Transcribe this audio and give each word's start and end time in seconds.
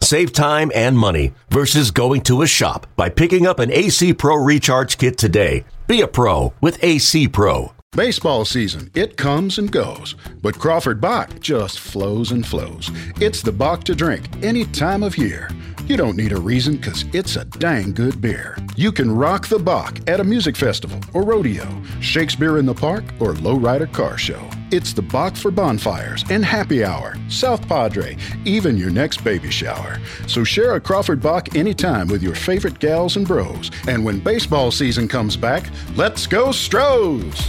Save 0.00 0.32
time 0.32 0.70
and 0.74 0.96
money 0.96 1.32
versus 1.50 1.90
going 1.90 2.20
to 2.22 2.42
a 2.42 2.46
shop 2.46 2.86
by 2.96 3.08
picking 3.08 3.46
up 3.46 3.58
an 3.58 3.72
AC 3.72 4.14
Pro 4.14 4.36
Recharge 4.36 4.98
Kit 4.98 5.18
today. 5.18 5.64
Be 5.86 6.00
a 6.00 6.06
pro 6.08 6.52
with 6.60 6.82
AC 6.82 7.28
Pro. 7.28 7.72
Baseball 7.92 8.44
season, 8.44 8.90
it 8.94 9.16
comes 9.16 9.58
and 9.58 9.72
goes, 9.72 10.16
but 10.42 10.58
Crawford 10.58 11.00
Bock 11.00 11.40
just 11.40 11.80
flows 11.80 12.30
and 12.30 12.46
flows. 12.46 12.90
It's 13.20 13.40
the 13.40 13.52
Bock 13.52 13.84
to 13.84 13.94
drink 13.94 14.28
any 14.44 14.66
time 14.66 15.02
of 15.02 15.16
year. 15.16 15.48
You 15.88 15.96
don't 15.96 16.16
need 16.16 16.32
a 16.32 16.40
reason 16.40 16.78
because 16.78 17.04
it's 17.12 17.36
a 17.36 17.44
dang 17.44 17.92
good 17.92 18.20
beer. 18.20 18.58
You 18.74 18.90
can 18.90 19.08
rock 19.08 19.46
the 19.46 19.60
Bock 19.60 20.00
at 20.08 20.18
a 20.18 20.24
music 20.24 20.56
festival 20.56 20.98
or 21.14 21.22
rodeo, 21.22 21.64
Shakespeare 22.00 22.58
in 22.58 22.66
the 22.66 22.74
Park, 22.74 23.04
or 23.20 23.34
lowrider 23.34 23.90
car 23.92 24.18
show. 24.18 24.42
It's 24.72 24.92
the 24.92 25.02
Bock 25.02 25.36
for 25.36 25.52
bonfires 25.52 26.24
and 26.28 26.44
happy 26.44 26.84
hour, 26.84 27.14
South 27.28 27.68
Padre, 27.68 28.16
even 28.44 28.76
your 28.76 28.90
next 28.90 29.22
baby 29.22 29.48
shower. 29.48 30.00
So 30.26 30.42
share 30.42 30.74
a 30.74 30.80
Crawford 30.80 31.22
Bock 31.22 31.54
anytime 31.54 32.08
with 32.08 32.20
your 32.20 32.34
favorite 32.34 32.80
gals 32.80 33.16
and 33.16 33.24
bros. 33.24 33.70
And 33.86 34.04
when 34.04 34.18
baseball 34.18 34.72
season 34.72 35.06
comes 35.06 35.36
back, 35.36 35.70
let's 35.94 36.26
go 36.26 36.50
Stros! 36.50 37.48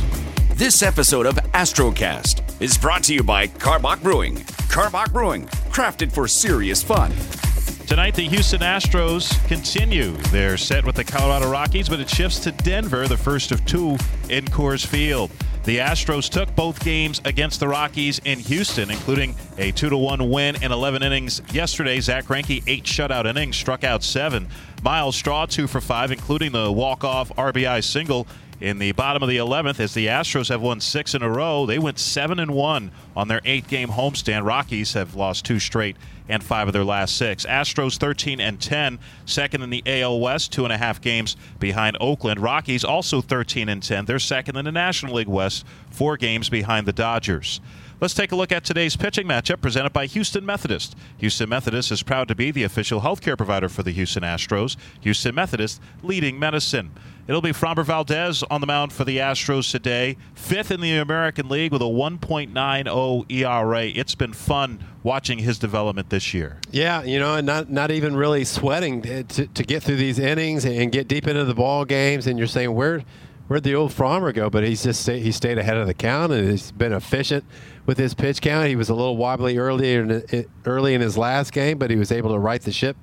This 0.54 0.84
episode 0.84 1.26
of 1.26 1.38
Astrocast 1.56 2.62
is 2.62 2.78
brought 2.78 3.02
to 3.06 3.16
you 3.16 3.23
by 3.23 3.48
Karbach 3.48 4.04
Brewing. 4.04 4.36
Karbach 4.70 5.11
Brewing, 5.11 5.48
crafted 5.72 6.11
for 6.11 6.28
serious 6.28 6.83
fun. 6.83 7.11
Tonight, 7.88 8.16
the 8.16 8.27
Houston 8.27 8.59
Astros 8.59 9.47
continue 9.47 10.11
their 10.23 10.57
set 10.57 10.83
with 10.83 10.95
the 10.95 11.05
Colorado 11.05 11.49
Rockies, 11.49 11.88
but 11.88 12.02
it 12.02 12.09
shifts 12.09 12.38
to 12.39 12.52
Denver, 12.52 13.07
the 13.07 13.16
first 13.16 13.53
of 13.53 13.66
two 13.66 13.91
in 14.30 14.43
Coors 14.43 14.85
Field. 14.85 15.31
The 15.63 15.77
Astros 15.77 16.30
took 16.30 16.53
both 16.53 16.83
games 16.83 17.21
against 17.23 17.61
the 17.61 17.67
Rockies 17.69 18.19
in 18.25 18.39
Houston, 18.39 18.91
including 18.91 19.35
a 19.58 19.71
2 19.71 19.97
1 19.97 20.30
win 20.30 20.61
in 20.61 20.73
11 20.73 21.02
innings 21.02 21.41
yesterday. 21.53 22.02
Zack 22.02 22.25
Greinke, 22.25 22.61
eight 22.67 22.83
shutout 22.83 23.25
innings, 23.25 23.55
struck 23.55 23.85
out 23.85 24.03
seven. 24.03 24.49
Myles 24.83 25.15
Straw, 25.15 25.45
two 25.45 25.65
for 25.65 25.80
five, 25.80 26.11
including 26.11 26.52
the 26.52 26.69
walk 26.69 27.05
off 27.05 27.30
RBI 27.38 27.81
single 27.85 28.27
in 28.59 28.80
the 28.80 28.91
bottom 28.94 29.22
of 29.22 29.30
the 29.30 29.38
11th 29.38 29.80
as 29.80 29.94
the 29.94 30.08
Astros 30.08 30.50
have 30.50 30.61
won 30.61 30.80
six 30.80 31.13
in 31.13 31.22
a 31.22 31.30
row. 31.30 31.66
They 31.66 31.80
went 31.80 32.00
7 32.00 32.39
and 32.39 32.52
1 32.52 32.91
on 33.16 33.27
their 33.27 33.41
eight 33.45 33.67
game 33.67 33.89
homestand. 33.89 34.45
Rockies 34.45 34.94
have 34.94 35.16
lost 35.16 35.45
two 35.45 35.59
straight 35.59 35.95
and 36.30 36.44
five 36.44 36.67
of 36.67 36.73
their 36.73 36.83
last 36.83 37.16
six. 37.16 37.45
Astros 37.45 37.97
13 37.97 38.39
and 38.41 38.59
10, 38.59 38.99
second 39.25 39.61
in 39.61 39.69
the 39.69 39.83
AL 39.86 40.19
West, 40.19 40.52
two 40.52 40.64
and 40.64 40.73
a 40.73 40.77
half 40.77 40.99
games 40.99 41.38
behind 41.59 41.97
Oakland. 42.02 42.39
Rockies 42.39 42.83
also 42.83 43.22
13 43.22 43.69
and 43.69 43.81
10. 43.81 44.05
They're 44.05 44.19
second 44.19 44.58
in 44.58 44.66
the 44.66 44.71
National 44.71 45.16
League 45.16 45.27
West, 45.27 45.66
four 45.89 46.17
games 46.17 46.49
behind 46.49 46.86
the 46.86 46.94
Dodgers. 46.94 47.61
Let's 48.00 48.14
take 48.14 48.31
a 48.31 48.36
look 48.36 48.52
at 48.52 48.64
today's 48.64 48.95
pitching 48.95 49.26
matchup 49.26 49.59
presented 49.59 49.92
by 49.92 50.06
Houston 50.06 50.45
Methodist. 50.45 50.95
Houston 51.17 51.50
Methodist 51.50 51.92
is 51.92 52.04
proud 52.04 52.28
to 52.28 52.36
be 52.36 52.52
the 52.52 52.62
official 52.62 53.02
healthcare 53.02 53.36
provider 53.36 53.70
for 53.70 53.81
the 53.81 53.89
Houston 53.89 54.22
Astros. 54.22 54.78
Houston 55.02 55.34
Methodist 55.34 55.81
leading 56.04 56.38
medicine. 56.38 56.92
It'll 57.28 57.42
be 57.42 57.54
Framber 57.54 57.84
Valdez 57.84 58.44
on 58.52 58.62
the 58.62 58.67
mound 58.67 58.94
for 58.94 59.04
the 59.04 59.17
Astros 59.17 59.72
today, 59.72 60.16
fifth 60.36 60.70
in 60.70 60.80
the 60.80 60.95
American 60.98 61.50
League 61.50 61.72
with 61.72 61.81
a 61.81 61.86
1.90 61.86 63.31
ERA. 63.31 63.86
It's 63.88 64.14
been 64.14 64.34
fun 64.34 64.80
watching 65.02 65.39
his 65.39 65.58
development 65.58 66.11
this 66.11 66.36
year. 66.36 66.59
Yeah, 66.70 67.02
you 67.02 67.17
know, 67.17 67.34
and 67.34 67.48
not 67.48 67.72
not 67.72 67.89
even 67.89 68.16
really 68.16 68.45
sweating 68.45 69.02
to, 69.02 69.23
to 69.23 69.64
get 69.64 69.82
through 69.82 69.95
these 69.95 70.20
innings 70.20 70.66
and 70.66 70.92
get 70.92 71.08
deep 71.08 71.27
into 71.27 71.45
the 71.45 71.55
ball 71.55 71.83
games. 71.83 72.27
And 72.27 72.38
you're 72.38 72.48
saying 72.48 72.76
where 72.76 73.04
where'd 73.47 73.63
the 73.63 73.75
old 73.75 73.91
Framber 73.91 74.33
go? 74.33 74.49
But 74.49 74.63
he's 74.63 74.83
just 74.83 75.08
he 75.08 75.31
stayed 75.31 75.58
ahead 75.58 75.77
of 75.77 75.87
the 75.87 75.93
count 75.93 76.31
and 76.31 76.49
he's 76.49 76.71
been 76.71 76.93
efficient 76.93 77.43
with 77.85 77.97
his 77.97 78.13
pitch 78.13 78.41
count. 78.41 78.67
He 78.67 78.75
was 78.75 78.89
a 78.89 78.95
little 78.95 79.17
wobbly 79.17 79.58
earlier 79.58 80.02
in, 80.03 80.45
early 80.65 80.93
in 80.93 81.02
his 81.02 81.17
last 81.17 81.52
game, 81.52 81.77
but 81.77 81.89
he 81.89 81.95
was 81.95 82.11
able 82.11 82.31
to 82.31 82.39
right 82.39 82.61
the 82.61 82.71
ship 82.71 82.97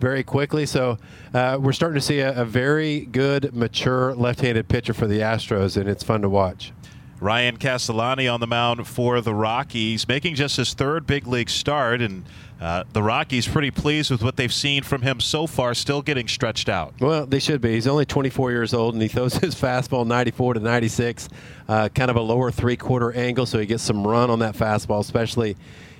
very 0.00 0.22
quickly. 0.22 0.66
So 0.66 0.98
uh, 1.32 1.58
we're 1.60 1.72
starting 1.72 1.94
to 1.94 2.06
see 2.06 2.20
a, 2.20 2.42
a 2.42 2.44
very 2.44 3.06
good, 3.06 3.54
mature 3.54 4.14
left-handed 4.14 4.68
pitcher 4.68 4.92
for 4.92 5.06
the 5.06 5.20
Astros, 5.20 5.76
and 5.76 5.88
it's 5.88 6.02
fun 6.02 6.22
to 6.22 6.28
watch. 6.28 6.72
Ryan 7.20 7.56
Castellani 7.56 8.28
on 8.28 8.40
the 8.40 8.46
mound 8.46 8.86
for 8.86 9.20
the 9.20 9.34
Rockies, 9.34 10.06
making 10.06 10.34
just 10.34 10.56
his 10.58 10.74
third 10.74 11.06
big 11.06 11.26
league 11.26 11.48
start, 11.48 12.02
and 12.02 12.24
uh, 12.60 12.84
the 12.92 13.02
Rockies 13.02 13.46
pretty 13.46 13.70
pleased 13.70 14.10
with 14.10 14.22
what 14.22 14.36
they've 14.36 14.52
seen 14.52 14.82
from 14.82 15.02
him 15.02 15.20
so 15.20 15.46
far. 15.46 15.74
Still 15.74 16.02
getting 16.02 16.28
stretched 16.28 16.68
out. 16.68 16.94
Well, 17.00 17.26
they 17.26 17.38
should 17.38 17.60
be. 17.60 17.72
He's 17.72 17.86
only 17.86 18.06
24 18.06 18.52
years 18.52 18.72
old, 18.72 18.94
and 18.94 19.02
he 19.02 19.08
throws 19.08 19.34
his 19.38 19.54
fastball 19.54 20.06
94 20.06 20.54
to 20.54 20.60
96, 20.60 21.28
uh, 21.68 21.88
kind 21.90 22.10
of 22.10 22.16
a 22.16 22.20
lower 22.20 22.50
three-quarter 22.50 23.12
angle, 23.12 23.46
so 23.46 23.58
he 23.58 23.66
gets 23.66 23.82
some 23.82 24.06
run 24.06 24.30
on 24.30 24.38
that 24.38 24.54
fastball, 24.54 25.00
especially 25.00 25.56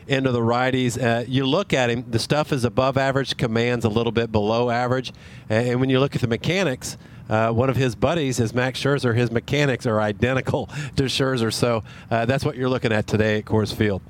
into 0.07 0.31
the 0.31 0.41
righties. 0.41 1.03
Uh, 1.03 1.25
you 1.27 1.47
look 1.47 1.73
at 1.73 1.91
him, 1.91 2.05
the 2.09 2.19
stuff 2.19 2.53
is 2.53 2.65
above 2.65 2.97
average, 2.97 3.37
commands 3.37 3.85
a 3.85 3.89
little 3.89 4.13
bit 4.13 4.31
below 4.31 4.71
average. 4.71 5.13
And, 5.49 5.81
when 5.81 5.91
you 5.91 6.01
look 6.01 6.15
at 6.15 6.21
the 6.21 6.29
mechanics, 6.29 6.97
uh, 7.29 7.51
one 7.51 7.71
of 7.71 7.77
his 7.77 7.95
buddies 7.95 8.39
is 8.39 8.55
Max 8.55 8.81
Scherzer. 8.81 9.15
His 9.15 9.31
mechanics 9.31 9.87
are 9.87 10.01
identical 10.01 10.67
to 10.97 11.05
Scherzer. 11.05 11.53
So 11.53 11.83
uh, 12.11 12.27
that's 12.27 12.45
what 12.45 12.57
you're 12.57 12.69
looking 12.69 12.93
at 12.93 13.07
today 13.07 13.39
at 13.39 13.45
Coors 13.45 13.75
Field. 13.75 14.03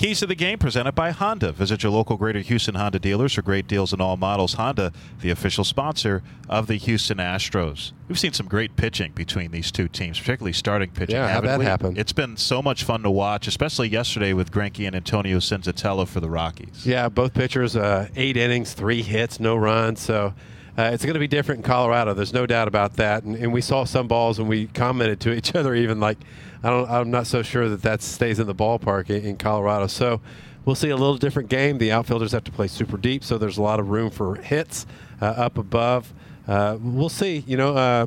Keys 0.00 0.20
to 0.20 0.26
the 0.26 0.34
game 0.34 0.58
presented 0.58 0.92
by 0.92 1.10
Honda. 1.10 1.52
Visit 1.52 1.82
your 1.82 1.92
local 1.92 2.16
Greater 2.16 2.38
Houston 2.38 2.74
Honda 2.74 2.98
dealers 2.98 3.34
for 3.34 3.42
great 3.42 3.66
deals 3.66 3.92
on 3.92 4.00
all 4.00 4.16
models. 4.16 4.54
Honda, 4.54 4.94
the 5.20 5.28
official 5.28 5.62
sponsor 5.62 6.22
of 6.48 6.68
the 6.68 6.76
Houston 6.76 7.18
Astros. 7.18 7.92
We've 8.08 8.18
seen 8.18 8.32
some 8.32 8.48
great 8.48 8.76
pitching 8.76 9.12
between 9.12 9.50
these 9.50 9.70
two 9.70 9.88
teams, 9.88 10.18
particularly 10.18 10.54
starting 10.54 10.88
pitching. 10.88 11.16
Yeah, 11.16 11.28
how 11.28 11.42
that 11.42 11.60
happened? 11.60 11.98
It's 11.98 12.14
been 12.14 12.38
so 12.38 12.62
much 12.62 12.82
fun 12.82 13.02
to 13.02 13.10
watch, 13.10 13.46
especially 13.46 13.90
yesterday 13.90 14.32
with 14.32 14.50
Greinke 14.50 14.86
and 14.86 14.96
Antonio 14.96 15.36
Senzatela 15.36 16.08
for 16.08 16.20
the 16.20 16.30
Rockies. 16.30 16.86
Yeah, 16.86 17.10
both 17.10 17.34
pitchers, 17.34 17.76
uh, 17.76 18.08
eight 18.16 18.38
innings, 18.38 18.72
three 18.72 19.02
hits, 19.02 19.38
no 19.38 19.54
runs. 19.54 20.00
So 20.00 20.32
uh, 20.80 20.90
it's 20.92 21.04
going 21.04 21.14
to 21.14 21.20
be 21.20 21.28
different 21.28 21.58
in 21.58 21.62
Colorado. 21.62 22.14
There's 22.14 22.32
no 22.32 22.46
doubt 22.46 22.66
about 22.66 22.94
that. 22.94 23.22
And, 23.22 23.36
and, 23.36 23.52
we 23.52 23.60
saw 23.60 23.84
some 23.84 24.08
balls, 24.08 24.38
and 24.38 24.48
we 24.48 24.66
commented 24.68 25.20
to 25.20 25.32
each 25.32 25.54
other, 25.54 25.74
even 25.74 26.00
like, 26.00 26.18
I 26.62 26.70
don't, 26.70 26.90
I'm 26.90 27.10
not 27.10 27.26
so 27.26 27.42
sure 27.42 27.68
that 27.68 27.82
that 27.82 28.02
stays 28.02 28.38
in 28.38 28.46
the 28.46 28.54
ballpark 28.54 29.10
in, 29.10 29.24
in 29.24 29.36
Colorado. 29.36 29.88
So 29.88 30.20
we'll 30.64 30.76
see 30.76 30.88
a 30.88 30.96
little 30.96 31.18
different 31.18 31.50
game. 31.50 31.78
The 31.78 31.92
outfielders 31.92 32.32
have 32.32 32.44
to 32.44 32.52
play 32.52 32.66
super 32.66 32.96
deep, 32.96 33.24
so 33.24 33.36
there's 33.36 33.58
a 33.58 33.62
lot 33.62 33.78
of 33.78 33.90
room 33.90 34.10
for 34.10 34.36
hits 34.36 34.86
uh, 35.20 35.26
up 35.26 35.58
above. 35.58 36.12
Uh, 36.48 36.78
we'll 36.80 37.10
see. 37.10 37.44
You 37.46 37.58
know, 37.58 37.76
uh, 37.76 38.06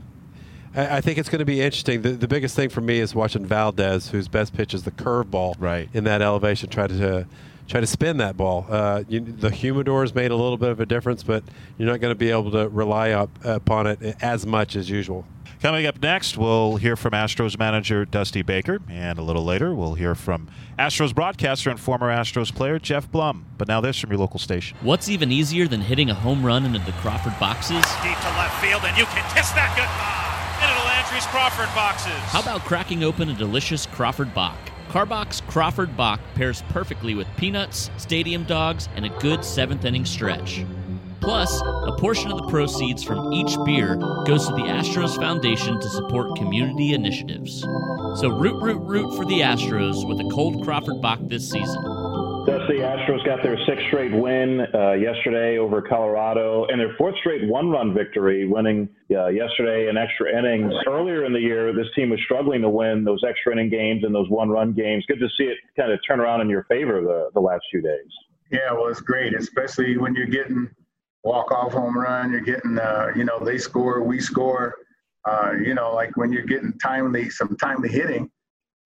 I, 0.76 0.98
I, 0.98 1.02
think 1.02 1.20
it's 1.20 1.30
going 1.30 1.40
to 1.40 1.46
be 1.46 1.62
interesting. 1.62 2.02
The, 2.02 2.14
the, 2.14 2.28
biggest 2.28 2.56
thing 2.56 2.70
for 2.70 2.82
me 2.82 3.00
is 3.00 3.14
watching 3.14 3.46
Valdez, 3.46 4.10
whose 4.10 4.28
best 4.28 4.54
pitch 4.54 4.74
is 4.74 4.84
the 4.84 4.92
curveball, 4.92 5.56
right. 5.60 5.90
in 5.94 6.06
that 6.06 6.22
elevation, 6.24 6.70
try 6.70 6.88
to 6.88 7.28
try 7.68 7.80
to 7.80 7.88
spin 7.88 8.18
that 8.18 8.38
ball. 8.38 8.66
Uh, 8.70 9.04
you, 9.08 9.20
the 9.20 9.50
humidors 9.50 10.14
made 10.14 10.32
a 10.32 10.36
little 10.36 10.58
bit 10.58 10.70
of 10.70 10.80
a 10.80 10.86
difference, 10.86 11.24
but 11.24 11.44
you're 11.78 11.90
not 11.90 12.00
going 12.00 12.12
to 12.12 12.18
be 12.18 12.30
able 12.30 12.52
to 12.52 12.70
rely 12.70 13.12
up, 13.12 13.30
upon 13.44 13.88
it 13.88 14.18
as 14.22 14.46
much 14.46 14.76
as 14.76 14.90
usual. 14.90 15.26
Coming 15.62 15.86
up 15.86 16.02
next, 16.02 16.38
we'll 16.38 16.76
hear 16.76 16.98
from 16.98 17.14
Astros 17.14 17.58
manager 17.58 18.04
Dusty 18.04 18.42
Baker, 18.42 18.82
and 18.90 19.18
a 19.18 19.22
little 19.22 19.46
later, 19.46 19.74
we'll 19.74 19.94
hear 19.94 20.14
from 20.14 20.50
Astros 20.78 21.16
broadcaster 21.16 21.70
and 21.70 21.80
former 21.80 22.10
Astros 22.10 22.54
player 22.54 22.80
Geoff 22.80 23.10
Blum. 23.10 23.46
But 23.58 23.70
now 23.70 23.80
this 23.80 23.98
from 23.98 24.10
your 24.10 24.20
local 24.20 24.40
station. 24.40 24.78
What's 24.82 25.08
even 25.08 25.32
easier 25.32 25.66
than 25.70 25.80
hitting 25.80 26.10
a 26.10 26.14
home 26.14 26.46
run 26.46 26.66
into 26.66 26.80
the 26.80 26.92
Crawford 26.94 27.40
boxes? 27.40 27.82
Deep 28.04 28.18
to 28.18 28.30
left 28.36 28.62
field, 28.62 28.82
and 28.84 28.98
you 28.98 29.06
can 29.06 29.24
kiss 29.34 29.52
that 29.52 29.72
goodbye 29.78 30.34
into 30.64 30.76
the 30.82 30.86
Landry's 30.86 31.26
Crawford 31.28 31.74
boxes. 31.74 32.12
How 32.32 32.42
about 32.42 32.66
cracking 32.66 33.06
open 33.06 33.30
a 33.30 33.34
delicious 33.34 33.86
Crawford 33.86 34.34
Bock? 34.34 34.58
Karbach's 34.94 35.42
Crawford 35.42 35.98
Bock 35.98 36.20
pairs 36.36 36.62
perfectly 36.70 37.16
with 37.16 37.28
peanuts, 37.36 37.90
stadium 37.98 38.44
dogs, 38.44 38.90
and 38.96 39.04
a 39.04 39.10
good 39.10 39.44
seventh 39.44 39.86
inning 39.86 40.06
stretch. 40.06 40.64
Plus, 41.20 41.60
a 41.62 41.96
portion 41.98 42.32
of 42.32 42.38
the 42.38 42.48
proceeds 42.48 43.04
from 43.04 43.34
each 43.34 43.58
beer 43.66 43.96
goes 44.28 44.48
to 44.48 44.54
the 44.54 44.62
Astros 44.62 45.16
Foundation 45.16 45.80
to 45.80 45.90
support 45.90 46.38
community 46.38 46.94
initiatives. 46.94 47.62
So 48.22 48.30
root, 48.30 48.62
root, 48.62 48.82
root 48.84 49.18
for 49.18 49.26
the 49.26 49.40
Astros 49.40 50.08
with 50.08 50.20
a 50.20 50.30
cold 50.30 50.64
Crawford 50.64 51.02
Bock 51.02 51.18
this 51.24 51.50
season. 51.50 51.84
Dusty 52.46 52.80
Astros 52.80 53.26
got 53.26 53.42
their 53.42 53.58
sixth 53.66 53.86
straight 53.88 54.12
win 54.12 54.62
uh, 54.74 54.92
yesterday 54.94 55.58
over 55.58 55.82
Colorado 55.82 56.66
and 56.66 56.80
their 56.80 56.94
fourth 56.98 57.16
straight 57.20 57.48
one 57.48 57.70
run 57.70 57.94
victory, 57.94 58.46
winning 58.46 58.90
uh, 59.12 59.28
yesterday 59.28 59.88
in 59.90 59.98
extra 59.98 60.38
innings. 60.38 60.74
Earlier 60.86 61.24
in 61.24 61.32
the 61.32 61.40
year, 61.40 61.74
this 61.74 61.88
team 61.96 62.10
was 62.10 62.20
struggling 62.26 62.62
to 62.62 62.70
win 62.70 63.06
those 63.06 63.22
extra 63.28 63.54
inning 63.54 63.70
games 63.70 64.04
and 64.04 64.14
those 64.14 64.30
one 64.30 64.50
run 64.50 64.74
games. 64.74 65.06
Good 65.08 65.20
to 65.20 65.30
see 65.38 65.46
it 65.46 65.58
kind 65.78 65.92
of 65.92 66.00
turn 66.06 66.20
around 66.20 66.42
in 66.42 66.50
your 66.50 66.66
favor 66.66 67.02
the, 67.02 67.30
the 67.34 67.40
last 67.40 67.64
few 67.72 67.82
days. 67.82 68.10
Yeah, 68.52 68.74
well, 68.74 68.88
it's 68.88 69.02
great, 69.02 69.34
especially 69.34 69.98
when 69.98 70.14
you're 70.14 70.26
getting 70.26 70.70
walk 71.24 71.52
off 71.52 71.72
home 71.72 71.98
run, 71.98 72.32
you're 72.32 72.42
getting, 72.42 72.78
uh, 72.78 73.08
you 73.16 73.24
know, 73.24 73.40
they 73.40 73.58
score, 73.58 74.04
we 74.04 74.20
score. 74.20 74.76
uh, 75.26 75.54
you 75.54 75.74
know, 75.74 75.94
like 75.94 76.16
when 76.18 76.32
you're 76.32 76.46
getting 76.46 76.74
timely, 76.80 77.30
some 77.30 77.56
timely 77.58 77.90
hitting, 77.90 78.30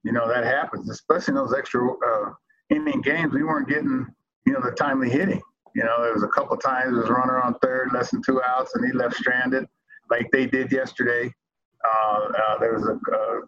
you 0.03 0.11
know, 0.11 0.27
that 0.27 0.43
happens, 0.43 0.89
especially 0.89 1.31
in 1.31 1.35
those 1.35 1.53
extra 1.57 1.91
uh, 1.91 2.31
inning 2.69 3.01
games. 3.01 3.33
We 3.33 3.43
weren't 3.43 3.69
getting, 3.69 4.05
you 4.45 4.53
know, 4.53 4.61
the 4.61 4.71
timely 4.71 5.09
hitting. 5.09 5.41
You 5.75 5.83
know, 5.83 6.01
there 6.01 6.13
was 6.13 6.23
a 6.23 6.27
couple 6.27 6.57
times 6.57 6.91
there 6.91 7.01
was 7.01 7.09
runner 7.09 7.41
on 7.41 7.53
third, 7.61 7.91
less 7.93 8.11
than 8.11 8.21
two 8.23 8.41
outs, 8.43 8.73
and 8.75 8.85
he 8.85 8.93
left 8.93 9.15
stranded, 9.15 9.65
like 10.09 10.29
they 10.31 10.47
did 10.47 10.71
yesterday. 10.71 11.31
Uh, 11.85 12.19
uh, 12.37 12.57
there 12.59 12.73
was 12.73 12.87
a 12.87 12.93
uh, 13.15 13.39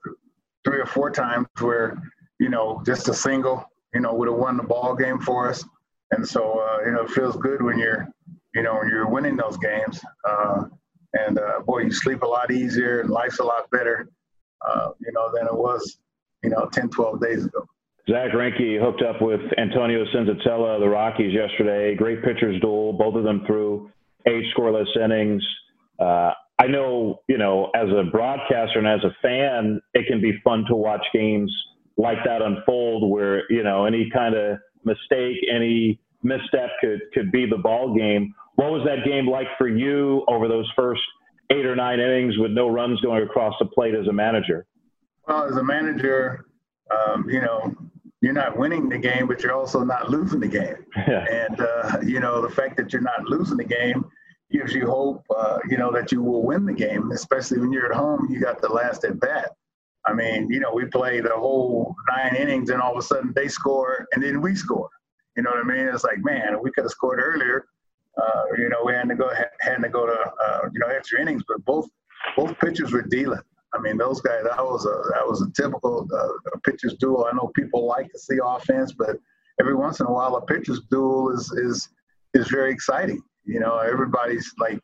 three 0.64 0.80
or 0.80 0.86
four 0.86 1.10
times 1.10 1.48
where, 1.60 2.02
you 2.40 2.50
know, 2.50 2.82
just 2.86 3.10
a 3.10 3.14
single, 3.14 3.66
you 3.94 4.02
know, 4.02 4.14
would 4.14 4.28
have 4.28 4.38
won 4.38 4.58
the 4.58 4.64
ball 4.64 4.96
game 4.96 5.20
for 5.20 5.50
us. 5.50 5.66
And 6.12 6.28
so, 6.28 6.60
uh, 6.60 6.86
you 6.86 6.92
know, 6.92 7.02
it 7.02 7.10
feels 7.10 7.36
good 7.38 7.62
when 7.62 7.80
you're, 7.80 8.08
you 8.54 8.62
know, 8.62 8.76
when 8.76 8.90
you're 8.90 9.10
winning 9.10 9.36
those 9.36 9.58
games. 9.58 10.00
Uh, 10.28 10.66
and 11.14 11.40
uh, 11.40 11.62
boy, 11.62 11.80
you 11.80 11.92
sleep 11.92 12.22
a 12.22 12.28
lot 12.28 12.52
easier 12.52 13.02
and 13.02 13.10
life's 13.10 13.40
a 13.40 13.44
lot 13.44 13.70
better, 13.72 14.08
you 15.00 15.12
know, 15.14 15.32
than 15.34 15.48
it 15.48 15.56
was, 15.56 15.98
you 16.44 16.50
know, 16.50 16.70
10, 16.72 16.90
12 16.90 17.22
days 17.22 17.46
ago. 17.46 17.66
Zack 18.10 18.32
Greinke 18.32 18.82
hooked 18.82 19.04
up 19.04 19.22
with 19.22 19.42
Antonio 19.58 20.04
Senzatela 20.06 20.76
of 20.76 20.82
the 20.82 20.90
Rockies 20.90 21.34
yesterday. 21.34 21.96
Great 21.96 22.24
pitchers 22.24 22.60
duel. 22.62 22.94
Both 22.94 23.16
of 23.16 23.24
them 23.24 23.44
threw 23.46 23.92
eight 24.26 24.46
scoreless 24.56 24.88
innings. 24.98 25.44
Uh, 26.00 26.32
I 26.58 26.68
know, 26.68 27.22
you 27.28 27.38
know, 27.38 27.70
as 27.76 27.88
a 27.90 28.10
broadcaster 28.10 28.80
and 28.80 28.88
as 28.88 29.04
a 29.04 29.16
fan, 29.22 29.80
it 29.94 30.08
can 30.08 30.22
be 30.22 30.40
fun 30.44 30.66
to 30.70 30.76
watch 30.76 31.06
games 31.14 31.54
like 31.98 32.18
that 32.26 32.42
unfold 32.42 33.12
where, 33.12 33.44
you 33.52 33.64
know, 33.64 33.86
any 33.86 34.10
kind 34.12 34.36
of 34.36 34.58
mistake, 34.84 35.38
any 35.54 36.00
misstep 36.24 36.70
could, 36.82 37.02
could 37.14 37.32
be 37.32 37.46
the 37.46 37.58
ball 37.58 37.96
game. 37.96 38.34
What 38.56 38.72
was 38.72 38.86
that 38.86 39.06
game 39.06 39.28
like 39.28 39.48
for 39.58 39.68
you 39.68 40.24
over 40.28 40.48
those 40.48 40.70
first 40.76 41.02
eight 41.52 41.66
or 41.66 41.76
nine 41.76 42.00
innings 42.00 42.38
with 42.38 42.52
no 42.52 42.70
runs 42.70 43.00
going 43.02 43.24
across 43.24 43.54
the 43.60 43.66
plate 43.66 43.94
as 43.94 44.08
a 44.08 44.14
manager? 44.14 44.66
Well, 45.28 45.46
as 45.46 45.56
a 45.56 45.64
manager, 45.64 46.46
um, 46.92 47.30
you 47.30 47.42
know, 47.42 47.76
you're 48.22 48.34
not 48.34 48.58
winning 48.58 48.90
the 48.90 48.98
game, 48.98 49.28
but 49.28 49.42
you're 49.42 49.54
also 49.54 49.84
not 49.84 50.10
losing 50.10 50.40
the 50.40 50.48
game. 50.48 50.86
Yeah. 51.08 51.26
And, 51.26 51.60
uh, 51.62 51.98
you 52.04 52.20
know, 52.20 52.42
the 52.42 52.50
fact 52.54 52.78
that 52.78 52.92
you're 52.92 53.02
not 53.02 53.24
losing 53.24 53.58
the 53.58 53.64
game 53.64 54.06
gives 54.52 54.74
you 54.74 54.86
hope, 54.86 55.24
uh, 55.36 55.60
you 55.70 55.78
know, 55.78 55.92
that 55.92 56.12
you 56.12 56.22
will 56.22 56.44
win 56.44 56.66
the 56.66 56.74
game, 56.74 57.12
especially 57.12 57.60
when 57.60 57.72
you're 57.72 57.92
at 57.92 57.98
home, 57.98 58.28
you 58.30 58.40
got 58.40 58.62
the 58.62 58.68
last 58.68 59.04
at 59.06 59.20
bat. 59.20 59.52
I 60.06 60.14
mean, 60.14 60.50
you 60.50 60.60
know, 60.60 60.74
we 60.74 60.86
play 60.86 61.22
the 61.22 61.36
whole 61.36 61.96
nine 62.10 62.36
innings 62.36 62.70
and 62.70 62.82
all 62.82 62.94
of 62.94 62.98
a 62.98 63.02
sudden 63.02 63.32
they 63.36 63.48
score 63.48 64.08
and 64.14 64.24
then 64.24 64.42
we 64.42 64.56
score. 64.56 64.90
You 65.36 65.44
know 65.44 65.52
what 65.52 65.60
I 65.60 65.64
mean? 65.64 65.88
It's 65.88 66.04
like, 66.04 66.24
man, 66.24 66.58
we 66.62 66.72
could 66.72 66.84
have 66.84 66.92
scored 66.92 67.20
earlier. 67.20 67.66
Uh, 68.22 68.44
you 68.58 68.70
know, 68.70 68.84
we 68.86 68.94
had 68.94 69.08
to 69.10 69.16
go 69.16 69.32
had 69.62 69.78
to 69.78 69.90
go 69.90 70.06
to 70.06 70.12
uh, 70.12 70.62
you 70.74 70.80
know 70.80 70.88
extra 70.88 71.22
innings, 71.22 71.44
but 71.48 71.64
both 71.64 71.88
both 72.36 72.58
pitchers 72.60 72.92
were 72.92 73.04
dealing. 73.04 73.40
I 73.74 73.80
mean, 73.80 73.98
those 73.98 74.22
guys 74.22 74.44
that 74.44 74.58
was 74.58 74.86
a 74.86 74.96
that 75.14 75.28
was 75.28 75.42
a 75.42 75.52
typical 75.52 76.08
uh, 76.14 76.58
pitchers 76.66 76.96
duel. 76.96 77.28
I 77.32 77.36
know 77.36 77.52
people 77.56 77.86
like 77.86 78.12
to 78.12 78.20
see 78.20 78.38
offense, 78.44 78.94
but 78.94 79.18
every 79.60 79.76
once 79.76 80.00
in 80.00 80.08
a 80.08 80.12
while, 80.12 80.36
a 80.36 80.42
pitchers 80.46 80.82
duel 80.90 81.32
is 81.32 81.52
is 81.52 81.90
is 82.34 82.48
very 82.50 82.72
exciting. 82.72 83.22
You 83.46 83.60
know, 83.60 83.78
everybody's 83.78 84.52
like, 84.60 84.80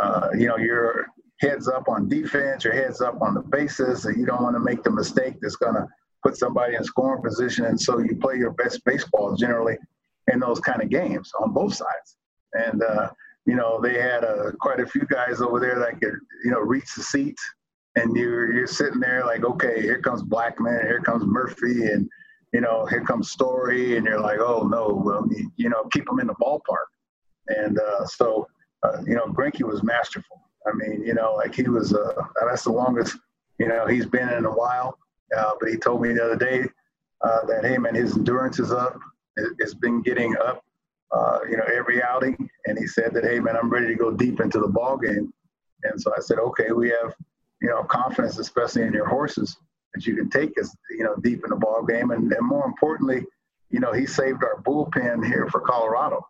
uh, 0.00 0.28
you 0.34 0.46
know, 0.46 0.56
your 0.56 1.06
heads 1.40 1.68
up 1.68 1.88
on 1.88 2.08
defense, 2.08 2.64
your 2.64 2.74
heads 2.74 3.00
up 3.00 3.20
on 3.22 3.34
the 3.34 3.40
bases, 3.40 4.06
and 4.06 4.16
you 4.18 4.26
don't 4.26 4.42
want 4.42 4.56
to 4.56 4.60
make 4.60 4.82
the 4.82 4.90
mistake 4.90 5.36
that's 5.40 5.56
going 5.56 5.74
to 5.74 5.86
put 6.24 6.36
somebody 6.36 6.74
in 6.74 6.84
scoring 6.84 7.22
position. 7.22 7.64
And 7.66 7.80
so 7.80 7.98
you 7.98 8.16
play 8.16 8.36
your 8.36 8.50
best 8.52 8.84
baseball 8.84 9.36
generally 9.36 9.78
in 10.32 10.40
those 10.40 10.60
kind 10.60 10.82
of 10.82 10.88
games 10.90 11.30
on 11.40 11.52
both 11.52 11.74
sides. 11.74 12.16
And, 12.54 12.82
uh, 12.82 13.10
you 13.46 13.54
know, 13.54 13.80
they 13.80 13.94
had 14.00 14.24
uh, 14.24 14.50
quite 14.60 14.80
a 14.80 14.86
few 14.86 15.02
guys 15.02 15.40
over 15.40 15.60
there 15.60 15.78
that 15.78 16.00
could, 16.00 16.18
you 16.44 16.50
know, 16.50 16.60
reach 16.60 16.94
the 16.96 17.02
seats. 17.02 17.42
And 17.98 18.16
you're, 18.16 18.52
you're 18.52 18.66
sitting 18.66 19.00
there 19.00 19.24
like, 19.24 19.44
okay, 19.44 19.80
here 19.80 20.00
comes 20.00 20.22
Blackmon, 20.22 20.86
here 20.86 21.00
comes 21.00 21.24
Murphy, 21.24 21.86
and, 21.86 22.08
you 22.52 22.60
know, 22.60 22.86
here 22.86 23.04
comes 23.04 23.30
Story. 23.30 23.96
And 23.96 24.06
you're 24.06 24.20
like, 24.20 24.40
oh, 24.40 24.68
no, 24.76 24.82
well, 25.04 25.28
you 25.56 25.68
know, 25.68 25.82
keep 25.92 26.06
them 26.06 26.20
in 26.20 26.28
the 26.28 26.34
ballpark. 26.34 26.88
And 27.48 27.78
uh, 27.78 28.04
so, 28.06 28.46
uh, 28.84 28.98
you 29.06 29.14
know, 29.14 29.26
Greinke 29.26 29.62
was 29.62 29.82
masterful. 29.82 30.38
I 30.66 30.70
mean, 30.74 31.02
you 31.04 31.14
know, 31.14 31.34
like 31.34 31.54
he 31.54 31.64
was, 31.64 31.94
uh, 31.94 32.12
that's 32.46 32.64
the 32.64 32.72
longest, 32.72 33.16
you 33.58 33.68
know, 33.68 33.86
he's 33.86 34.06
been 34.06 34.28
in 34.28 34.44
a 34.44 34.50
while. 34.50 34.98
Uh, 35.36 35.52
but 35.58 35.68
he 35.68 35.76
told 35.76 36.02
me 36.02 36.12
the 36.12 36.24
other 36.24 36.36
day 36.36 36.64
uh, 37.22 37.46
that, 37.46 37.64
hey, 37.64 37.78
man, 37.78 37.94
his 37.94 38.16
endurance 38.16 38.58
is 38.58 38.70
up. 38.70 38.96
It's 39.58 39.74
been 39.74 40.02
getting 40.02 40.36
up, 40.36 40.62
uh, 41.10 41.40
you 41.50 41.56
know, 41.56 41.66
every 41.72 42.02
outing. 42.02 42.36
And 42.66 42.78
he 42.78 42.86
said 42.86 43.12
that, 43.14 43.24
hey, 43.24 43.40
man, 43.40 43.56
I'm 43.56 43.70
ready 43.70 43.88
to 43.88 43.94
go 43.94 44.10
deep 44.10 44.40
into 44.40 44.60
the 44.60 44.68
ball 44.68 44.96
game. 44.96 45.32
And 45.84 46.00
so 46.00 46.12
I 46.16 46.20
said, 46.20 46.38
okay, 46.38 46.72
we 46.72 46.90
have, 46.90 47.14
you 47.60 47.68
know, 47.68 47.82
confidence, 47.84 48.38
especially 48.38 48.82
in 48.82 48.92
your 48.92 49.08
horses, 49.08 49.56
that 49.94 50.06
you 50.06 50.14
can 50.16 50.30
take 50.30 50.58
us, 50.60 50.74
you 50.90 51.04
know, 51.04 51.16
deep 51.16 51.42
in 51.44 51.50
the 51.50 51.56
ball 51.56 51.84
game. 51.84 52.10
And, 52.10 52.32
and 52.32 52.46
more 52.46 52.66
importantly, 52.66 53.24
you 53.70 53.80
know, 53.80 53.92
he 53.92 54.06
saved 54.06 54.42
our 54.44 54.62
bullpen 54.62 55.26
here 55.26 55.48
for 55.50 55.60
Colorado 55.60 56.26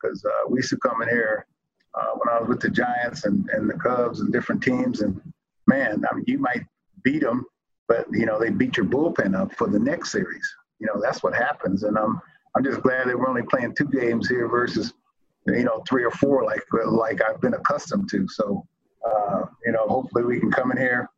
because 0.00 0.24
uh, 0.24 0.48
we 0.48 0.58
used 0.58 0.70
to 0.70 0.76
come 0.78 1.02
in 1.02 1.08
here 1.08 1.46
uh, 1.94 2.12
when 2.14 2.34
I 2.34 2.40
was 2.40 2.48
with 2.48 2.60
the 2.60 2.70
Giants 2.70 3.24
and, 3.24 3.48
and 3.50 3.68
the 3.68 3.74
Cubs 3.74 4.20
and 4.20 4.32
different 4.32 4.62
teams. 4.62 5.00
And 5.00 5.20
man, 5.66 6.04
I 6.10 6.14
mean, 6.14 6.24
you 6.26 6.38
might 6.38 6.64
beat 7.02 7.22
them, 7.22 7.44
but 7.88 8.06
you 8.12 8.26
know 8.26 8.38
they 8.38 8.50
beat 8.50 8.76
your 8.76 8.86
bullpen 8.86 9.36
up 9.36 9.54
for 9.54 9.68
the 9.68 9.78
next 9.78 10.12
series. 10.12 10.54
You 10.78 10.86
know 10.86 11.00
that's 11.00 11.22
what 11.22 11.34
happens, 11.34 11.82
and 11.82 11.98
I'm 11.98 12.20
I'm 12.54 12.64
just 12.64 12.82
glad 12.82 13.08
that 13.08 13.18
we're 13.18 13.28
only 13.28 13.42
playing 13.42 13.74
two 13.74 13.86
games 13.86 14.28
here 14.28 14.48
versus 14.48 14.92
you 15.46 15.64
know 15.64 15.82
three 15.88 16.04
or 16.04 16.10
four 16.10 16.44
like 16.44 16.62
like 16.86 17.22
I've 17.22 17.40
been 17.40 17.54
accustomed 17.54 18.08
to. 18.10 18.26
So 18.28 18.66
uh, 19.04 19.46
you 19.64 19.72
know 19.72 19.86
hopefully 19.86 20.24
we 20.24 20.40
can 20.40 20.50
come 20.50 20.70
in 20.72 20.78
here, 20.78 21.08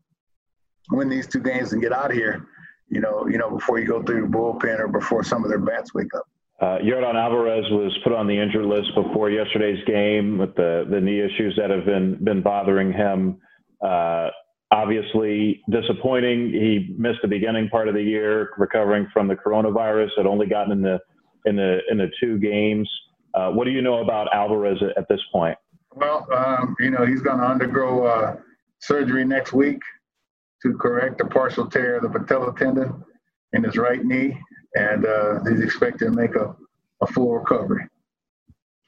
win 0.90 1.08
these 1.08 1.26
two 1.26 1.40
games, 1.40 1.72
and 1.72 1.82
get 1.82 1.92
out 1.92 2.10
of 2.10 2.16
here. 2.16 2.46
You 2.88 3.00
know 3.00 3.26
you 3.28 3.38
know 3.38 3.50
before 3.50 3.78
you 3.78 3.86
go 3.86 4.02
through 4.02 4.22
the 4.22 4.28
bullpen 4.28 4.78
or 4.78 4.88
before 4.88 5.24
some 5.24 5.42
of 5.44 5.50
their 5.50 5.58
bats 5.58 5.94
wake 5.94 6.14
up. 6.14 6.26
Uh, 6.60 6.78
Yordan 6.78 7.16
Alvarez 7.16 7.64
was 7.70 7.96
put 8.04 8.12
on 8.12 8.26
the 8.28 8.38
injured 8.38 8.64
list 8.64 8.94
before 8.94 9.28
yesterday's 9.28 9.84
game 9.86 10.38
with 10.38 10.54
the, 10.54 10.86
the 10.88 11.00
knee 11.00 11.20
issues 11.20 11.54
that 11.56 11.70
have 11.70 11.84
been 11.84 12.22
been 12.22 12.42
bothering 12.42 12.92
him. 12.92 13.38
Uh, 13.84 14.28
obviously 14.70 15.62
disappointing. 15.70 16.50
He 16.52 16.94
missed 16.96 17.18
the 17.22 17.28
beginning 17.28 17.68
part 17.68 17.88
of 17.88 17.94
the 17.94 18.02
year 18.02 18.50
recovering 18.56 19.08
from 19.12 19.28
the 19.28 19.34
coronavirus. 19.34 20.10
Had 20.16 20.26
only 20.26 20.46
gotten 20.46 20.72
in 20.72 20.82
the 20.82 20.98
in 21.44 21.56
the 21.56 21.78
in 21.90 21.98
the 21.98 22.10
two 22.20 22.38
games. 22.38 22.88
Uh, 23.34 23.50
what 23.50 23.64
do 23.64 23.72
you 23.72 23.82
know 23.82 23.98
about 23.98 24.32
Alvarez 24.32 24.78
at, 24.80 24.96
at 24.96 25.08
this 25.08 25.20
point? 25.32 25.58
Well, 25.94 26.26
um, 26.32 26.76
you 26.80 26.90
know 26.90 27.06
he's 27.06 27.22
going 27.22 27.38
to 27.38 27.46
undergo 27.46 28.06
uh, 28.06 28.36
surgery 28.80 29.24
next 29.24 29.52
week 29.52 29.80
to 30.62 30.74
correct 30.74 31.20
a 31.20 31.26
partial 31.26 31.66
tear 31.68 31.96
of 31.96 32.02
the 32.02 32.18
patella 32.18 32.54
tendon 32.56 33.04
in 33.52 33.64
his 33.64 33.76
right 33.76 34.04
knee, 34.04 34.38
and 34.74 35.06
uh, 35.06 35.40
he's 35.44 35.60
expected 35.60 36.06
to 36.06 36.10
make 36.10 36.34
a, 36.34 36.54
a 37.00 37.06
full 37.06 37.32
recovery. 37.38 37.86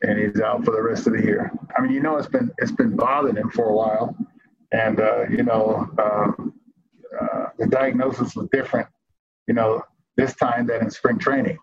And 0.02 0.19
he's 0.19 0.40
out 0.40 0.64
for 0.64 0.73
the 0.73 0.83
rest 0.83 1.07
of 1.07 1.14
the 1.14 1.23
year. 1.23 1.50
I 1.76 1.81
mean, 1.81 1.92
you 1.92 2.02
know, 2.02 2.19
it's 2.19 2.28
been 2.28 2.50
it's 2.59 2.73
been 2.73 2.97
bothering 2.97 3.37
him 3.37 3.50
for 3.50 3.71
a 3.71 3.75
while 3.75 4.16
and 4.73 5.00
uh, 5.00 5.25
you 5.28 5.42
know 5.42 5.88
um, 5.99 6.54
uh, 7.21 7.47
the 7.59 7.66
diagnosis 7.66 8.35
was 8.37 8.49
different, 8.52 8.88
you 9.47 9.54
know, 9.54 9.83
this 10.16 10.35
time 10.35 10.66
than 10.66 10.83
in 10.83 10.90
spring 10.90 11.19
training. 11.19 11.59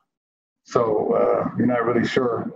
So 0.65 1.13
uh, 1.13 1.49
you're 1.57 1.67
not 1.67 1.85
really 1.85 2.07
sure, 2.07 2.51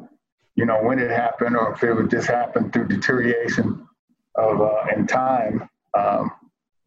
you 0.58 0.66
know, 0.66 0.84
when 0.84 1.00
it 1.00 1.10
happened 1.10 1.56
or 1.56 1.72
if 1.72 1.84
it 1.84 1.94
would 1.94 2.10
just 2.10 2.28
happen 2.28 2.70
through 2.72 2.90
deterioration 2.90 3.88
of 4.36 4.62
uh, 4.62 4.84
in 4.94 5.08
time. 5.08 5.70
Um, 5.94 6.32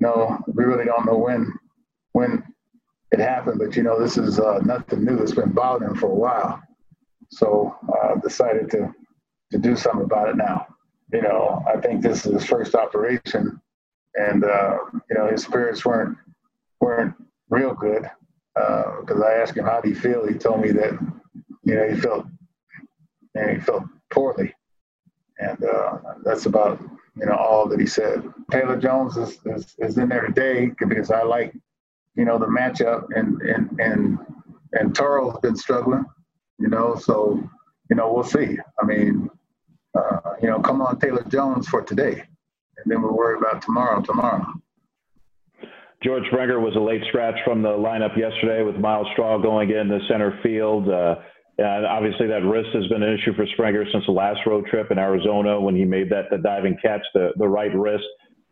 no, 0.00 0.38
we 0.46 0.64
really 0.64 0.84
don't 0.84 1.06
know 1.06 1.16
when 1.16 1.50
when 2.12 2.44
it 3.12 3.20
happened, 3.20 3.58
but 3.58 3.74
you 3.76 3.82
know, 3.82 3.98
this 3.98 4.18
is 4.18 4.38
uh, 4.38 4.60
nothing 4.64 5.04
new. 5.04 5.18
It's 5.18 5.32
been 5.32 5.52
bothering 5.52 5.94
for 5.94 6.10
a 6.10 6.14
while. 6.14 6.62
So 7.30 7.74
I 7.88 8.08
uh, 8.08 8.14
decided 8.16 8.70
to 8.72 8.94
to 9.52 9.58
do 9.58 9.74
something 9.76 10.04
about 10.04 10.28
it 10.28 10.36
now 10.36 10.66
you 11.12 11.22
know, 11.22 11.64
I 11.66 11.80
think 11.80 12.02
this 12.02 12.26
is 12.26 12.32
his 12.32 12.44
first 12.44 12.74
operation, 12.74 13.60
and 14.14 14.44
uh, 14.44 14.78
you 15.10 15.16
know, 15.16 15.28
his 15.28 15.42
spirits 15.42 15.84
weren't 15.84 16.16
weren't 16.80 17.14
real 17.48 17.74
good 17.74 18.08
because 18.54 19.20
uh, 19.20 19.24
I 19.24 19.34
asked 19.34 19.56
him 19.56 19.64
how 19.64 19.80
do 19.80 19.88
you 19.88 19.94
feel. 19.94 20.26
He 20.26 20.34
told 20.34 20.60
me 20.60 20.70
that 20.72 20.92
you 21.64 21.74
know 21.74 21.88
he 21.88 21.96
felt 22.00 22.26
know, 23.34 23.48
he 23.48 23.60
felt 23.60 23.84
poorly, 24.10 24.54
and 25.38 25.62
uh, 25.64 25.98
that's 26.24 26.46
about 26.46 26.80
you 27.16 27.26
know 27.26 27.34
all 27.34 27.68
that 27.68 27.80
he 27.80 27.86
said. 27.86 28.22
Taylor 28.50 28.76
Jones 28.76 29.16
is, 29.16 29.38
is, 29.46 29.74
is 29.78 29.98
in 29.98 30.08
there 30.08 30.26
today 30.26 30.70
because 30.88 31.10
I 31.10 31.22
like 31.22 31.54
you 32.14 32.24
know 32.24 32.38
the 32.38 32.46
matchup, 32.46 33.06
and 33.14 33.40
and 33.42 33.78
and 33.80 34.18
and 34.72 34.94
Toro's 34.94 35.38
been 35.40 35.56
struggling, 35.56 36.04
you 36.58 36.68
know, 36.68 36.96
so 36.96 37.42
you 37.88 37.96
know 37.96 38.12
we'll 38.12 38.24
see. 38.24 38.56
I 38.80 38.84
mean, 38.84 39.30
uh, 39.96 40.20
you 40.42 40.48
know, 40.48 40.60
come 40.60 40.82
on 40.82 40.98
Taylor 40.98 41.24
Jones 41.24 41.68
for 41.68 41.82
today, 41.82 42.22
and 42.78 42.86
then 42.86 43.02
we'll 43.02 43.16
worry 43.16 43.38
about 43.38 43.62
tomorrow. 43.62 44.00
Tomorrow. 44.02 44.46
George 46.02 46.24
Springer 46.28 46.58
was 46.58 46.74
a 46.76 46.80
late 46.80 47.02
scratch 47.08 47.34
from 47.44 47.60
the 47.60 47.68
lineup 47.68 48.16
yesterday 48.16 48.62
with 48.62 48.76
Myles 48.76 49.06
Straw 49.12 49.36
going 49.36 49.70
in 49.70 49.88
the 49.88 50.00
center 50.08 50.38
field. 50.42 50.88
Uh, 50.88 51.16
and 51.58 51.86
obviously, 51.86 52.26
that 52.28 52.42
wrist 52.42 52.70
has 52.74 52.86
been 52.88 53.02
an 53.02 53.18
issue 53.18 53.34
for 53.34 53.46
Springer 53.52 53.84
since 53.92 54.04
the 54.06 54.12
last 54.12 54.40
road 54.46 54.66
trip 54.66 54.90
in 54.90 54.98
Arizona 54.98 55.60
when 55.60 55.76
he 55.76 55.84
made 55.84 56.10
that 56.10 56.30
the 56.30 56.38
diving 56.38 56.76
catch, 56.80 57.02
the, 57.14 57.32
the 57.36 57.48
right 57.48 57.74
wrist. 57.74 58.04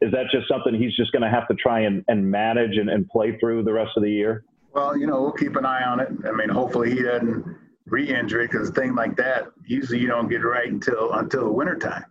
is 0.03 0.13
that 0.13 0.27
just 0.31 0.47
something 0.49 0.75
he's 0.75 0.95
just 0.95 1.13
going 1.13 1.23
to 1.23 1.31
have 1.31 1.49
to 1.49 1.55
try 1.55 1.81
and, 1.81 2.05
and 2.09 2.29
manage 2.31 2.77
and, 2.77 2.91
and 2.91 3.09
play 3.09 3.39
through 3.39 3.65
the 3.65 3.73
rest 3.73 3.93
of 3.97 4.03
the 4.03 4.11
year? 4.11 4.45
Well, 4.73 4.97
you 4.97 5.07
know, 5.07 5.23
we'll 5.23 5.33
keep 5.33 5.57
an 5.57 5.65
eye 5.65 5.85
on 5.85 6.01
it. 6.01 6.09
I 6.27 6.33
mean, 6.33 6.49
hopefully 6.49 6.91
he 6.91 7.03
doesn't 7.03 7.57
re-injury 7.91 8.47
because 8.47 8.69
a 8.69 8.73
thing 8.73 8.95
like 8.95 9.17
that 9.17 9.49
usually 9.67 9.99
you 9.99 10.07
don't 10.07 10.29
get 10.29 10.45
right 10.45 10.71
until 10.71 11.13
until 11.15 11.45
the 11.45 11.51
wintertime 11.51 12.05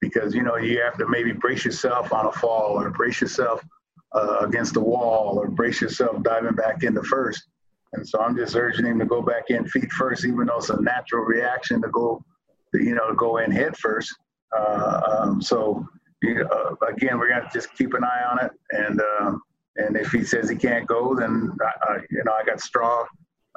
because 0.00 0.34
you 0.34 0.42
know 0.42 0.56
you 0.56 0.80
have 0.80 0.96
to 0.96 1.06
maybe 1.08 1.32
brace 1.32 1.64
yourself 1.64 2.12
on 2.12 2.26
a 2.26 2.32
fall 2.32 2.80
or 2.80 2.90
brace 2.90 3.20
yourself 3.20 3.62
uh, 4.12 4.38
against 4.40 4.74
the 4.74 4.80
wall 4.80 5.38
or 5.38 5.48
brace 5.48 5.80
yourself 5.80 6.22
diving 6.22 6.54
back 6.54 6.82
into 6.82 7.02
first. 7.02 7.46
And 7.92 8.06
so 8.06 8.20
I'm 8.20 8.36
just 8.36 8.54
urging 8.54 8.86
him 8.86 8.98
to 8.98 9.06
go 9.06 9.22
back 9.22 9.50
in 9.50 9.66
feet 9.66 9.90
first, 9.92 10.24
even 10.24 10.46
though 10.46 10.58
it's 10.58 10.70
a 10.70 10.80
natural 10.80 11.24
reaction 11.24 11.80
to 11.82 11.88
go, 11.88 12.22
you 12.74 12.94
know, 12.94 13.08
to 13.08 13.14
go 13.14 13.38
in 13.38 13.50
head 13.50 13.76
first. 13.76 14.14
Uh, 14.56 15.00
um, 15.06 15.42
so 15.42 15.86
uh, 16.26 16.74
again, 16.86 17.18
we're 17.18 17.28
gonna 17.28 17.48
just 17.52 17.74
keep 17.74 17.94
an 17.94 18.04
eye 18.04 18.22
on 18.30 18.44
it, 18.44 18.52
and 18.70 19.00
um, 19.00 19.42
and 19.76 19.96
if 19.96 20.10
he 20.10 20.24
says 20.24 20.48
he 20.48 20.56
can't 20.56 20.86
go, 20.86 21.14
then 21.14 21.52
I, 21.60 21.92
I, 21.92 21.96
you 22.10 22.22
know 22.24 22.32
I 22.32 22.44
got 22.44 22.60
straw, 22.60 23.04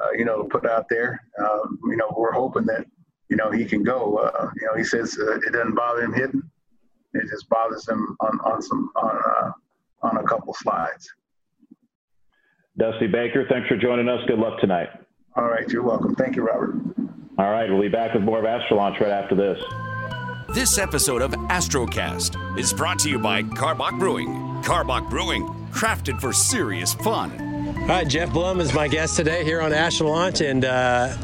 uh, 0.02 0.12
you 0.12 0.26
know, 0.26 0.44
to 0.44 0.48
put 0.48 0.70
out 0.70 0.86
there. 0.90 1.20
Um, 1.40 1.80
you 1.86 1.98
know, 1.98 2.14
we're 2.16 2.34
hoping 2.34 2.66
that 2.66 2.86
you 3.30 3.38
know 3.38 3.52
he 3.52 3.66
can 3.66 3.84
go. 3.84 4.18
Uh, 4.18 4.50
you 4.60 4.68
know, 4.68 4.76
he 4.76 4.84
says 4.84 5.18
uh, 5.20 5.38
it 5.38 5.54
doesn't 5.54 5.76
bother 5.76 6.04
him 6.04 6.14
hitting; 6.14 6.44
it 7.14 7.28
just 7.30 7.50
bothers 7.50 7.88
him 7.88 8.16
on 8.20 8.40
on 8.42 8.62
some 8.62 8.92
on 8.96 9.54
on 10.04 10.18
a 10.18 10.24
couple 10.24 10.54
slides. 10.54 11.10
Dusty 12.82 13.06
Baker, 13.06 13.46
thanks 13.48 13.68
for 13.68 13.78
joining 13.78 14.10
us. 14.10 14.22
Good 14.26 14.40
luck 14.40 14.60
tonight. 14.60 14.90
All 15.36 15.48
right, 15.48 15.70
you're 15.70 15.84
welcome. 15.84 16.16
Thank 16.16 16.36
you, 16.36 16.42
Robert. 16.42 16.74
All 17.38 17.52
right, 17.52 17.70
we'll 17.70 17.80
be 17.80 17.90
back 17.90 18.16
with 18.16 18.24
more 18.24 18.40
of 18.40 18.46
Astro 18.46 18.78
Launch 18.78 19.00
right 19.00 19.12
after 19.12 19.36
this. 19.36 19.64
This 20.56 20.80
episode 20.80 21.22
of 21.22 21.32
Astrocast 21.32 22.58
is 22.58 22.74
brought 22.74 22.98
to 23.00 23.10
you 23.10 23.20
by 23.20 23.44
Karbach 23.44 24.00
Brewing. 24.00 24.30
Karbach 24.64 25.12
Brewing, 25.12 25.46
crafted 25.70 26.20
for 26.20 26.34
serious 26.34 26.96
fun. 26.96 27.32
All 27.82 27.88
right, 27.88 28.08
Geoff 28.08 28.34
Blum 28.34 28.60
is 28.60 28.74
my 28.74 28.88
guest 28.88 29.16
today 29.16 29.44
here 29.44 29.62
on 29.62 29.72
Astro 29.74 30.08
Launch, 30.08 30.42
and 30.42 30.66
uh, 30.66 31.16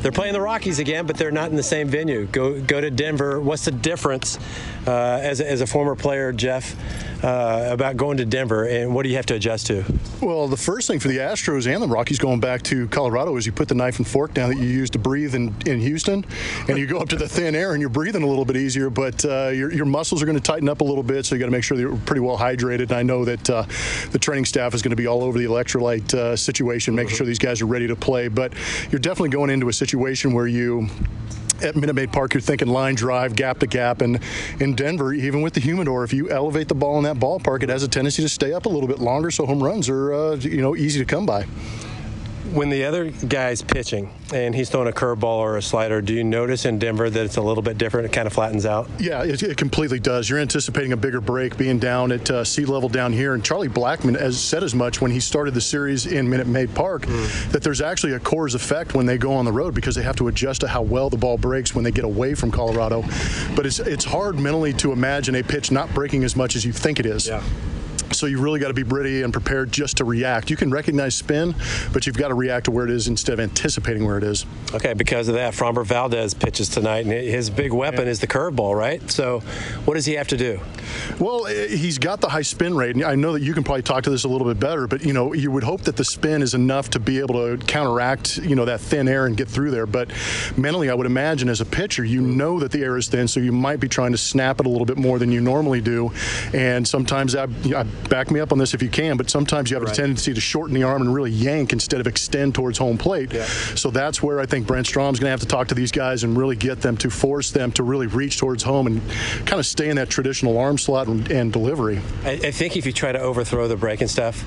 they're 0.00 0.10
playing 0.10 0.32
the 0.32 0.40
Rockies 0.40 0.80
again, 0.80 1.06
but 1.06 1.16
they're 1.16 1.30
not 1.30 1.48
in 1.48 1.54
the 1.54 1.62
same 1.62 1.86
venue. 1.86 2.26
Go 2.26 2.60
go 2.60 2.80
to 2.80 2.90
Denver. 2.90 3.40
What's 3.40 3.66
the 3.66 3.70
difference 3.70 4.36
uh, 4.86 5.20
as, 5.22 5.40
a, 5.40 5.48
as 5.48 5.60
a 5.60 5.66
former 5.66 5.94
player, 5.94 6.32
Geoff, 6.32 6.74
uh, 7.24 7.70
about 7.72 7.96
going 7.96 8.18
to 8.18 8.26
Denver, 8.26 8.64
and 8.64 8.94
what 8.94 9.02
do 9.02 9.08
you 9.08 9.16
have 9.16 9.24
to 9.26 9.34
adjust 9.34 9.66
to? 9.68 9.82
Well, 10.20 10.46
the 10.46 10.58
first 10.58 10.86
thing 10.86 11.00
for 11.00 11.08
the 11.08 11.18
Astros 11.18 11.66
and 11.66 11.82
the 11.82 11.88
Rockies 11.88 12.18
going 12.18 12.38
back 12.38 12.62
to 12.64 12.86
Colorado 12.88 13.34
is 13.36 13.46
you 13.46 13.52
put 13.52 13.68
the 13.68 13.74
knife 13.74 13.96
and 13.96 14.06
fork 14.06 14.34
down 14.34 14.50
that 14.50 14.58
you 14.58 14.66
used 14.66 14.92
to 14.92 14.98
breathe 14.98 15.34
in, 15.34 15.54
in 15.64 15.80
Houston, 15.80 16.26
and 16.68 16.76
you 16.76 16.86
go 16.86 16.98
up 16.98 17.08
to 17.08 17.16
the 17.16 17.26
thin 17.26 17.54
air 17.54 17.72
and 17.72 17.80
you're 17.80 17.88
breathing 17.88 18.22
a 18.22 18.26
little 18.26 18.44
bit 18.44 18.58
easier, 18.58 18.90
but 18.90 19.24
uh, 19.24 19.48
your, 19.48 19.72
your 19.72 19.86
muscles 19.86 20.22
are 20.22 20.26
going 20.26 20.36
to 20.36 20.42
tighten 20.42 20.68
up 20.68 20.82
a 20.82 20.84
little 20.84 21.02
bit, 21.02 21.24
so 21.24 21.34
you 21.34 21.38
got 21.38 21.46
to 21.46 21.52
make 21.52 21.64
sure 21.64 21.78
that 21.78 21.82
you're 21.82 21.96
pretty 21.96 22.20
well 22.20 22.36
hydrated. 22.36 22.82
And 22.82 22.92
I 22.92 23.02
know 23.02 23.24
that 23.24 23.48
uh, 23.48 23.64
the 24.10 24.18
training 24.18 24.44
staff 24.44 24.74
is 24.74 24.82
going 24.82 24.90
to 24.90 24.96
be 24.96 25.06
all 25.06 25.22
over 25.22 25.38
the 25.38 25.46
electrolyte 25.46 26.12
uh, 26.12 26.36
situation, 26.36 26.94
making 26.94 27.16
sure 27.16 27.26
these 27.26 27.38
guys 27.38 27.62
are 27.62 27.66
ready 27.66 27.86
to 27.86 27.96
play. 27.96 28.28
But 28.28 28.52
you're 28.90 28.98
definitely 28.98 29.30
going 29.30 29.48
into 29.48 29.70
a 29.70 29.72
situation 29.72 30.34
where 30.34 30.46
you 30.46 30.88
at 31.62 31.76
Minute 31.76 31.94
Maid 31.94 32.12
Park, 32.12 32.34
you're 32.34 32.40
thinking 32.40 32.68
line 32.68 32.94
drive, 32.94 33.36
gap 33.36 33.58
to 33.60 33.66
gap. 33.66 34.00
And 34.00 34.20
in 34.60 34.74
Denver, 34.74 35.12
even 35.12 35.42
with 35.42 35.54
the 35.54 35.60
humidor, 35.60 36.04
if 36.04 36.12
you 36.12 36.30
elevate 36.30 36.68
the 36.68 36.74
ball 36.74 36.98
in 36.98 37.04
that 37.04 37.16
ballpark, 37.16 37.62
it 37.62 37.68
has 37.68 37.82
a 37.82 37.88
tendency 37.88 38.22
to 38.22 38.28
stay 38.28 38.52
up 38.52 38.66
a 38.66 38.68
little 38.68 38.88
bit 38.88 38.98
longer. 38.98 39.30
So 39.30 39.46
home 39.46 39.62
runs 39.62 39.88
are, 39.88 40.12
uh, 40.12 40.36
you 40.36 40.62
know, 40.62 40.76
easy 40.76 40.98
to 40.98 41.06
come 41.06 41.26
by 41.26 41.46
when 42.54 42.68
the 42.68 42.84
other 42.84 43.10
guy's 43.10 43.62
pitching 43.62 44.10
and 44.32 44.54
he's 44.54 44.70
throwing 44.70 44.88
a 44.88 44.92
curveball 44.92 45.38
or 45.38 45.56
a 45.56 45.62
slider, 45.62 46.00
do 46.00 46.14
you 46.14 46.22
notice 46.22 46.64
in 46.64 46.78
Denver 46.78 47.10
that 47.10 47.24
it's 47.24 47.36
a 47.36 47.42
little 47.42 47.62
bit 47.62 47.78
different? 47.78 48.06
It 48.06 48.12
kind 48.12 48.26
of 48.26 48.32
flattens 48.32 48.64
out. 48.64 48.88
Yeah, 48.98 49.24
it, 49.24 49.42
it 49.42 49.56
completely 49.56 49.98
does. 49.98 50.30
You're 50.30 50.38
anticipating 50.38 50.92
a 50.92 50.96
bigger 50.96 51.20
break 51.20 51.56
being 51.56 51.78
down 51.78 52.12
at 52.12 52.30
uh, 52.30 52.44
sea 52.44 52.64
level 52.64 52.88
down 52.88 53.12
here, 53.12 53.34
and 53.34 53.44
Charlie 53.44 53.68
Blackmon 53.68 54.18
has 54.18 54.40
said 54.40 54.62
as 54.62 54.74
much 54.74 55.00
when 55.00 55.10
he 55.10 55.20
started 55.20 55.54
the 55.54 55.60
series 55.60 56.06
in 56.06 56.28
Minute 56.28 56.46
Maid 56.46 56.74
Park 56.74 57.02
mm. 57.02 57.52
that 57.52 57.62
there's 57.62 57.80
actually 57.80 58.12
a 58.12 58.20
Coors 58.20 58.54
effect 58.54 58.94
when 58.94 59.06
they 59.06 59.18
go 59.18 59.32
on 59.34 59.44
the 59.44 59.52
road 59.52 59.74
because 59.74 59.94
they 59.94 60.02
have 60.02 60.16
to 60.16 60.28
adjust 60.28 60.60
to 60.60 60.68
how 60.68 60.82
well 60.82 61.10
the 61.10 61.16
ball 61.16 61.36
breaks 61.36 61.74
when 61.74 61.84
they 61.84 61.90
get 61.90 62.04
away 62.04 62.34
from 62.34 62.50
Colorado. 62.50 63.02
But 63.56 63.66
it's 63.66 63.80
it's 63.80 64.04
hard 64.04 64.38
mentally 64.38 64.72
to 64.74 64.92
imagine 64.92 65.34
a 65.34 65.42
pitch 65.42 65.70
not 65.70 65.92
breaking 65.92 66.24
as 66.24 66.36
much 66.36 66.56
as 66.56 66.64
you 66.64 66.72
think 66.72 67.00
it 67.00 67.06
is. 67.06 67.26
Yeah. 67.26 67.42
So 68.12 68.26
you 68.26 68.40
really 68.40 68.60
got 68.60 68.68
to 68.68 68.74
be 68.74 68.82
ready 68.82 69.22
and 69.22 69.32
prepared 69.32 69.72
just 69.72 69.98
to 69.98 70.04
react. 70.04 70.50
You 70.50 70.56
can 70.56 70.70
recognize 70.70 71.14
spin, 71.14 71.54
but 71.92 72.06
you've 72.06 72.16
got 72.16 72.28
to 72.28 72.34
react 72.34 72.66
to 72.66 72.70
where 72.70 72.84
it 72.84 72.90
is 72.90 73.08
instead 73.08 73.34
of 73.34 73.40
anticipating 73.40 74.04
where 74.04 74.18
it 74.18 74.24
is. 74.24 74.46
Okay, 74.72 74.94
because 74.94 75.28
of 75.28 75.34
that, 75.34 75.54
Framber 75.54 75.84
Valdez 75.84 76.34
pitches 76.34 76.68
tonight, 76.68 77.04
and 77.06 77.12
his 77.12 77.50
big 77.50 77.72
weapon 77.72 78.04
yeah. 78.04 78.10
is 78.10 78.20
the 78.20 78.26
curveball, 78.26 78.76
right? 78.76 79.10
So 79.10 79.40
what 79.84 79.94
does 79.94 80.06
he 80.06 80.14
have 80.14 80.28
to 80.28 80.36
do? 80.36 80.60
Well, 81.18 81.46
eh, 81.46 81.68
he's 81.68 81.98
got 81.98 82.20
the 82.20 82.28
high 82.28 82.42
spin 82.42 82.74
rate. 82.74 82.96
And 82.96 83.04
I 83.04 83.14
know 83.14 83.32
that 83.32 83.42
you 83.42 83.54
can 83.54 83.64
probably 83.64 83.82
talk 83.82 84.04
to 84.04 84.10
this 84.10 84.24
a 84.24 84.28
little 84.28 84.46
bit 84.46 84.58
better, 84.60 84.86
but 84.86 85.04
you 85.04 85.12
know, 85.12 85.32
you 85.32 85.50
would 85.50 85.64
hope 85.64 85.82
that 85.82 85.96
the 85.96 86.04
spin 86.04 86.42
is 86.42 86.54
enough 86.54 86.90
to 86.90 87.00
be 87.00 87.20
able 87.20 87.34
to 87.34 87.64
counteract, 87.66 88.38
you 88.38 88.54
know, 88.54 88.64
that 88.64 88.80
thin 88.80 89.08
air 89.08 89.26
and 89.26 89.36
get 89.36 89.48
through 89.48 89.70
there. 89.70 89.86
But 89.86 90.10
mentally, 90.56 90.90
I 90.90 90.94
would 90.94 91.06
imagine 91.06 91.48
as 91.48 91.60
a 91.60 91.64
pitcher, 91.64 92.04
you 92.04 92.20
know 92.20 92.58
that 92.60 92.72
the 92.72 92.82
air 92.82 92.96
is 92.96 93.08
thin, 93.08 93.28
so 93.28 93.40
you 93.40 93.52
might 93.52 93.80
be 93.80 93.88
trying 93.88 94.12
to 94.12 94.18
snap 94.18 94.60
it 94.60 94.66
a 94.66 94.68
little 94.68 94.86
bit 94.86 94.96
more 94.96 95.18
than 95.18 95.30
you 95.32 95.40
normally 95.40 95.80
do. 95.80 96.12
And 96.52 96.86
sometimes 96.86 97.34
I, 97.34 97.44
I 97.74 97.86
back 98.08 98.30
me 98.30 98.40
up 98.40 98.52
on 98.52 98.58
this 98.58 98.74
if 98.74 98.82
you 98.82 98.88
can, 98.88 99.16
but 99.16 99.30
sometimes 99.30 99.70
you 99.70 99.76
have 99.76 99.84
right. 99.84 99.92
a 99.92 99.96
tendency 99.96 100.34
to 100.34 100.40
shorten 100.40 100.74
the 100.74 100.82
arm 100.82 101.02
and 101.02 101.14
really 101.14 101.30
yank 101.30 101.72
instead 101.72 102.00
of 102.00 102.06
extend 102.06 102.54
towards 102.54 102.78
home 102.78 102.98
plate. 102.98 103.32
Yeah. 103.32 103.44
So 103.74 103.90
that's 103.90 104.22
where 104.22 104.40
I 104.40 104.46
think 104.46 104.66
Brent 104.66 104.86
Strom's 104.86 105.18
going 105.18 105.26
to 105.26 105.30
have 105.30 105.40
to 105.40 105.46
talk 105.46 105.68
to 105.68 105.74
these 105.74 105.92
guys 105.92 106.24
and 106.24 106.36
really 106.36 106.56
get 106.56 106.80
them 106.80 106.96
to 106.98 107.10
force 107.10 107.50
them 107.50 107.72
to 107.72 107.82
really 107.82 108.06
reach 108.06 108.38
towards 108.38 108.62
home 108.62 108.86
and 108.86 109.00
kind 109.46 109.60
of 109.60 109.66
stay 109.66 109.88
in 109.88 109.96
that 109.96 110.10
traditional 110.10 110.58
arm 110.58 110.78
slot 110.78 111.06
and, 111.06 111.30
and 111.30 111.52
delivery. 111.52 112.00
I, 112.24 112.32
I 112.32 112.50
think 112.50 112.76
if 112.76 112.86
you 112.86 112.92
try 112.92 113.12
to 113.12 113.20
overthrow 113.20 113.68
the 113.68 113.76
break 113.76 114.00
and 114.00 114.10
stuff, 114.10 114.44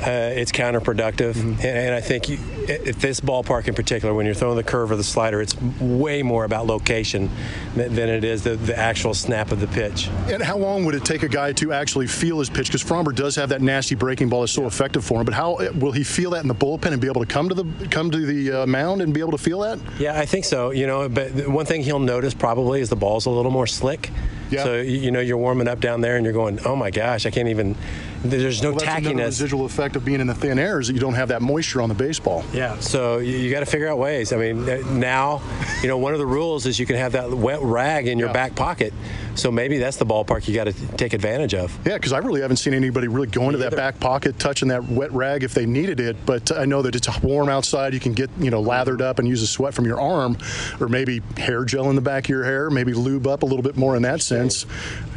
uh, 0.00 0.32
it's 0.34 0.52
counterproductive. 0.52 1.34
Mm-hmm. 1.34 1.60
And, 1.60 1.64
and, 1.64 1.94
I 1.94 2.00
think 2.00 2.28
you, 2.28 2.38
at 2.68 2.96
this 2.96 3.20
ballpark 3.20 3.68
in 3.68 3.74
particular, 3.74 4.14
when 4.14 4.26
you're 4.26 4.34
throwing 4.34 4.56
the 4.56 4.62
curve 4.62 4.90
or 4.90 4.96
the 4.96 5.04
slider, 5.04 5.40
it's 5.40 5.60
way 5.80 6.22
more 6.22 6.44
about 6.44 6.66
location 6.66 7.30
than, 7.74 7.94
than 7.94 8.08
it 8.08 8.24
is 8.24 8.42
the, 8.42 8.56
the, 8.56 8.78
actual 8.80 9.12
snap 9.12 9.52
of 9.52 9.60
the 9.60 9.66
pitch. 9.66 10.08
And 10.28 10.42
how 10.42 10.56
long 10.56 10.84
would 10.86 10.94
it 10.94 11.04
take 11.04 11.22
a 11.22 11.28
guy 11.28 11.52
to 11.54 11.72
actually 11.72 12.06
feel 12.06 12.38
his 12.38 12.48
pitch? 12.48 12.68
Because 12.68 12.82
Framber 12.82 13.14
does 13.14 13.36
have 13.36 13.50
that 13.50 13.60
nasty 13.60 13.94
breaking 13.94 14.30
ball 14.30 14.40
that's 14.40 14.52
so 14.52 14.66
effective 14.66 15.04
for 15.04 15.20
him. 15.20 15.26
But 15.26 15.34
how 15.34 15.56
will 15.74 15.92
he 15.92 16.02
feel 16.02 16.30
that 16.30 16.42
in 16.42 16.48
the 16.48 16.54
bullpen 16.54 16.92
and 16.92 17.00
be 17.00 17.08
able 17.08 17.20
to 17.20 17.32
come 17.32 17.48
to 17.50 17.54
the 17.54 17.88
come 17.88 18.10
to 18.10 18.24
the 18.24 18.62
uh, 18.62 18.66
mound 18.66 19.02
and 19.02 19.12
be 19.12 19.20
able 19.20 19.32
to 19.32 19.38
feel 19.38 19.60
that? 19.60 19.78
Yeah, 19.98 20.18
I 20.18 20.24
think 20.24 20.46
so. 20.46 20.70
You 20.70 20.86
know, 20.86 21.08
but 21.08 21.48
one 21.48 21.66
thing 21.66 21.82
he'll 21.82 21.98
notice 21.98 22.32
probably 22.32 22.80
is 22.80 22.88
the 22.88 22.96
ball's 22.96 23.26
a 23.26 23.30
little 23.30 23.50
more 23.50 23.66
slick. 23.66 24.10
Yeah. 24.50 24.64
So 24.64 24.78
you 24.78 25.10
know 25.10 25.20
you're 25.20 25.38
warming 25.38 25.68
up 25.68 25.80
down 25.80 26.00
there 26.00 26.16
and 26.16 26.24
you're 26.24 26.34
going, 26.34 26.58
oh 26.66 26.76
my 26.76 26.90
gosh, 26.90 27.26
I 27.26 27.30
can't 27.30 27.48
even. 27.48 27.76
There's 28.22 28.62
no 28.62 28.70
well, 28.70 28.80
that's 28.80 29.06
tackiness. 29.06 29.24
residual 29.26 29.64
effect 29.64 29.96
of 29.96 30.04
being 30.04 30.20
in 30.20 30.26
the 30.26 30.34
thin 30.34 30.58
air 30.58 30.78
is 30.78 30.88
that 30.88 30.92
you 30.92 31.00
don't 31.00 31.14
have 31.14 31.28
that 31.28 31.40
moisture 31.40 31.80
on 31.80 31.88
the 31.88 31.94
baseball. 31.94 32.44
Yeah. 32.52 32.78
So 32.80 33.18
you, 33.18 33.36
you 33.36 33.50
got 33.50 33.60
to 33.60 33.66
figure 33.66 33.88
out 33.88 33.98
ways. 33.98 34.32
I 34.32 34.36
mean, 34.36 34.68
uh, 34.68 34.82
now, 34.90 35.40
you 35.82 35.88
know, 35.88 35.96
one 35.96 36.12
of 36.12 36.18
the 36.18 36.26
rules 36.26 36.66
is 36.66 36.78
you 36.78 36.84
can 36.84 36.96
have 36.96 37.12
that 37.12 37.30
wet 37.30 37.62
rag 37.62 38.08
in 38.08 38.18
your 38.18 38.28
yeah. 38.28 38.34
back 38.34 38.54
pocket. 38.54 38.92
So 39.34 39.50
maybe 39.50 39.78
that's 39.78 39.96
the 39.96 40.06
ballpark 40.06 40.48
you 40.48 40.54
got 40.54 40.64
to 40.64 40.72
take 40.96 41.12
advantage 41.12 41.54
of. 41.54 41.76
Yeah, 41.86 41.94
because 41.94 42.12
I 42.12 42.18
really 42.18 42.40
haven't 42.40 42.56
seen 42.56 42.74
anybody 42.74 43.08
really 43.08 43.28
going 43.28 43.52
to 43.52 43.58
that 43.58 43.76
back 43.76 44.00
pocket, 44.00 44.38
touching 44.38 44.68
that 44.68 44.84
wet 44.84 45.12
rag 45.12 45.42
if 45.42 45.54
they 45.54 45.66
needed 45.66 46.00
it. 46.00 46.16
But 46.26 46.56
I 46.56 46.64
know 46.64 46.82
that 46.82 46.94
it's 46.94 47.22
warm 47.22 47.48
outside. 47.48 47.94
You 47.94 48.00
can 48.00 48.12
get 48.12 48.30
you 48.38 48.50
know 48.50 48.60
lathered 48.60 49.02
up 49.02 49.18
and 49.18 49.28
use 49.28 49.40
the 49.40 49.46
sweat 49.46 49.74
from 49.74 49.86
your 49.86 50.00
arm, 50.00 50.36
or 50.80 50.88
maybe 50.88 51.22
hair 51.36 51.64
gel 51.64 51.90
in 51.90 51.96
the 51.96 52.02
back 52.02 52.24
of 52.24 52.30
your 52.30 52.44
hair. 52.44 52.70
Maybe 52.70 52.92
lube 52.92 53.26
up 53.26 53.42
a 53.42 53.46
little 53.46 53.62
bit 53.62 53.76
more 53.76 53.96
in 53.96 54.02
that 54.02 54.22
sense 54.22 54.66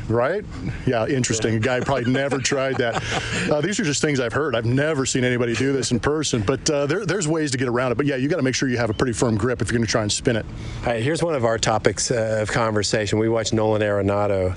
right? 0.09 0.43
Yeah, 0.85 1.05
interesting. 1.07 1.55
A 1.55 1.59
guy 1.59 1.79
probably 1.79 2.11
never 2.11 2.37
tried 2.39 2.77
that. 2.77 3.03
Uh, 3.49 3.61
these 3.61 3.79
are 3.79 3.83
just 3.83 4.01
things 4.01 4.19
I've 4.19 4.33
heard. 4.33 4.55
I've 4.55 4.65
never 4.65 5.05
seen 5.05 5.23
anybody 5.23 5.53
do 5.55 5.73
this 5.73 5.91
in 5.91 5.99
person, 5.99 6.41
but 6.41 6.69
uh, 6.69 6.85
there, 6.85 7.05
there's 7.05 7.27
ways 7.27 7.51
to 7.51 7.57
get 7.57 7.67
around 7.67 7.91
it. 7.91 7.95
But 7.95 8.05
yeah, 8.05 8.15
you 8.15 8.27
got 8.27 8.37
to 8.37 8.43
make 8.43 8.55
sure 8.55 8.69
you 8.69 8.77
have 8.77 8.89
a 8.89 8.93
pretty 8.93 9.13
firm 9.13 9.37
grip 9.37 9.61
if 9.61 9.69
you're 9.69 9.77
going 9.77 9.85
to 9.85 9.91
try 9.91 10.01
and 10.01 10.11
spin 10.11 10.35
it. 10.35 10.45
All 10.81 10.87
right, 10.87 11.03
here's 11.03 11.23
one 11.23 11.35
of 11.35 11.45
our 11.45 11.57
topics 11.57 12.11
uh, 12.11 12.39
of 12.41 12.51
conversation. 12.51 13.19
We 13.19 13.29
watched 13.29 13.53
Nolan 13.53 13.81
Arenado, 13.81 14.55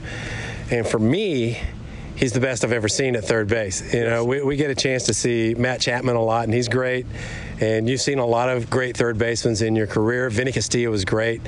and 0.70 0.86
for 0.86 0.98
me, 0.98 1.60
he's 2.16 2.32
the 2.32 2.40
best 2.40 2.64
I've 2.64 2.72
ever 2.72 2.88
seen 2.88 3.14
at 3.14 3.24
third 3.24 3.48
base. 3.48 3.94
You 3.94 4.04
know, 4.04 4.24
we, 4.24 4.42
we 4.42 4.56
get 4.56 4.70
a 4.70 4.74
chance 4.74 5.04
to 5.04 5.14
see 5.14 5.54
Matt 5.56 5.80
Chapman 5.80 6.16
a 6.16 6.22
lot, 6.22 6.44
and 6.44 6.54
he's 6.54 6.68
great. 6.68 7.06
And 7.60 7.88
you've 7.88 8.00
seen 8.00 8.18
a 8.18 8.26
lot 8.26 8.48
of 8.48 8.68
great 8.68 8.96
third 8.96 9.18
basemen 9.18 9.56
in 9.64 9.76
your 9.76 9.86
career. 9.86 10.28
Vinny 10.28 10.52
Castilla 10.52 10.90
was 10.90 11.04
great, 11.04 11.40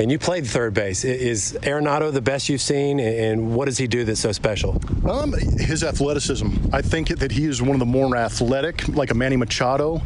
and 0.00 0.10
you 0.10 0.18
played 0.18 0.46
third 0.46 0.72
base. 0.72 1.04
Is 1.04 1.58
Arenado 1.60 2.10
the 2.10 2.22
best 2.22 2.48
you've 2.48 2.62
seen, 2.62 2.98
and 2.98 3.54
what 3.54 3.66
does 3.66 3.76
he 3.76 3.86
do 3.86 4.02
that's 4.02 4.20
so 4.20 4.32
special? 4.32 4.80
Um, 5.08 5.34
his 5.34 5.84
athleticism. 5.84 6.48
I 6.72 6.80
think 6.80 7.08
that 7.08 7.30
he 7.30 7.44
is 7.44 7.60
one 7.60 7.72
of 7.72 7.80
the 7.80 7.86
more 7.86 8.16
athletic, 8.16 8.88
like 8.88 9.10
a 9.10 9.14
Manny 9.14 9.36
Machado, 9.36 9.98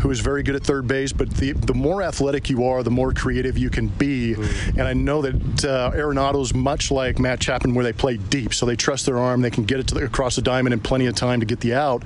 who 0.00 0.10
is 0.10 0.20
very 0.20 0.42
good 0.42 0.56
at 0.56 0.62
third 0.64 0.88
base. 0.88 1.12
But 1.12 1.30
the 1.32 1.52
the 1.52 1.74
more 1.74 2.02
athletic 2.02 2.48
you 2.48 2.64
are, 2.64 2.82
the 2.82 2.90
more 2.90 3.12
creative 3.12 3.58
you 3.58 3.68
can 3.68 3.88
be. 3.88 4.34
Mm. 4.34 4.68
And 4.78 4.82
I 4.82 4.94
know 4.94 5.20
that 5.20 5.64
uh, 5.66 5.90
Arenado's 5.94 6.54
much 6.54 6.90
like 6.90 7.18
Matt 7.18 7.40
Chapman, 7.40 7.74
where 7.74 7.84
they 7.84 7.92
play 7.92 8.16
deep, 8.16 8.54
so 8.54 8.64
they 8.64 8.76
trust 8.76 9.04
their 9.04 9.18
arm, 9.18 9.42
they 9.42 9.50
can 9.50 9.64
get 9.64 9.80
it 9.80 9.88
the, 9.88 10.02
across 10.02 10.34
the 10.34 10.42
diamond 10.42 10.72
in 10.72 10.80
plenty 10.80 11.04
of 11.06 11.14
time 11.14 11.40
to 11.40 11.46
get 11.46 11.60
the 11.60 11.74
out. 11.74 12.04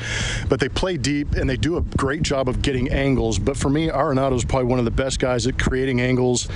But 0.48 0.58
they 0.58 0.68
play 0.68 0.96
deep, 0.96 1.34
and 1.34 1.48
they 1.48 1.56
do 1.56 1.76
a 1.76 1.82
great 1.82 2.22
job 2.22 2.48
of 2.48 2.60
getting 2.60 2.90
angles. 2.90 3.38
But 3.38 3.56
for 3.56 3.68
me, 3.68 3.88
Arenado 3.88 4.34
is 4.34 4.44
probably 4.44 4.66
one 4.66 4.80
of 4.80 4.84
the 4.84 4.90
best 4.90 5.20
guys 5.20 5.46
at 5.46 5.60
creating 5.60 6.00
angles 6.00 6.48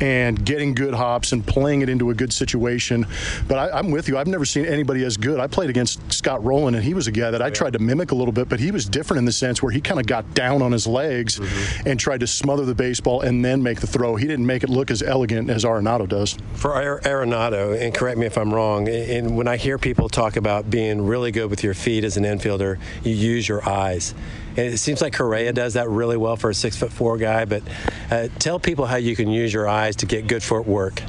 and 0.00 0.37
and 0.38 0.46
getting 0.46 0.74
good 0.74 0.94
hops 0.94 1.32
and 1.32 1.46
playing 1.46 1.82
it 1.82 1.88
into 1.88 2.10
a 2.10 2.14
good 2.14 2.32
situation. 2.32 3.06
But 3.46 3.58
I, 3.58 3.78
am 3.78 3.90
with 3.90 4.08
you. 4.08 4.16
I've 4.16 4.26
never 4.26 4.44
seen 4.44 4.64
anybody 4.64 5.04
as 5.04 5.16
good. 5.16 5.40
I 5.40 5.46
played 5.46 5.70
against 5.70 6.12
Scott 6.12 6.44
Rolen, 6.44 6.74
and 6.74 6.84
he 6.84 6.94
was 6.94 7.06
a 7.06 7.12
guy 7.12 7.30
that 7.30 7.42
I 7.42 7.50
tried 7.50 7.74
to 7.74 7.78
mimic 7.78 8.12
a 8.12 8.14
little 8.14 8.32
bit, 8.32 8.48
but 8.48 8.60
he 8.60 8.70
was 8.70 8.86
different 8.86 9.18
in 9.18 9.24
the 9.24 9.32
sense 9.32 9.62
where 9.62 9.72
he 9.72 9.80
kind 9.80 10.00
of 10.00 10.06
got 10.06 10.34
down 10.34 10.62
on 10.62 10.72
his 10.72 10.86
legs 10.86 11.38
mm-hmm. 11.38 11.88
and 11.88 12.00
tried 12.00 12.20
to 12.20 12.26
smother 12.26 12.64
the 12.64 12.74
baseball 12.74 13.20
and 13.22 13.44
then 13.44 13.62
make 13.62 13.80
the 13.80 13.86
throw. 13.86 14.16
He 14.16 14.26
didn't 14.26 14.46
make 14.46 14.62
it 14.62 14.70
look 14.70 14.90
as 14.90 15.02
elegant 15.02 15.50
as 15.50 15.64
Arenado 15.64 16.08
does. 16.08 16.36
For 16.54 16.70
Arenado, 16.70 17.80
and 17.80 17.94
correct 17.94 18.18
me 18.18 18.26
if 18.26 18.38
I'm 18.38 18.52
wrong, 18.52 18.88
and 18.88 19.36
when 19.36 19.48
I 19.48 19.56
hear 19.56 19.78
people 19.78 20.08
talk 20.08 20.36
about 20.36 20.70
being 20.70 21.06
really 21.06 21.32
good 21.32 21.50
with 21.50 21.64
your 21.64 21.74
feet 21.74 22.04
as 22.04 22.16
an 22.16 22.24
infielder, 22.24 22.78
you 23.02 23.12
use 23.12 23.48
your 23.48 23.68
eyes. 23.68 24.14
And 24.58 24.74
it 24.74 24.78
seems 24.78 25.00
like 25.00 25.12
Correa 25.12 25.52
does 25.52 25.74
that 25.74 25.88
really 25.88 26.16
well 26.16 26.36
for 26.36 26.50
a 26.50 26.54
six 26.54 26.76
foot 26.76 26.92
four 26.92 27.16
guy. 27.16 27.44
But 27.44 27.62
uh, 28.10 28.26
tell 28.40 28.58
people 28.58 28.86
how 28.86 28.96
you 28.96 29.14
can 29.14 29.30
use 29.30 29.52
your 29.54 29.68
eyes 29.68 29.94
to 29.96 30.06
get 30.06 30.26
good 30.26 30.42
footwork. 30.42 31.00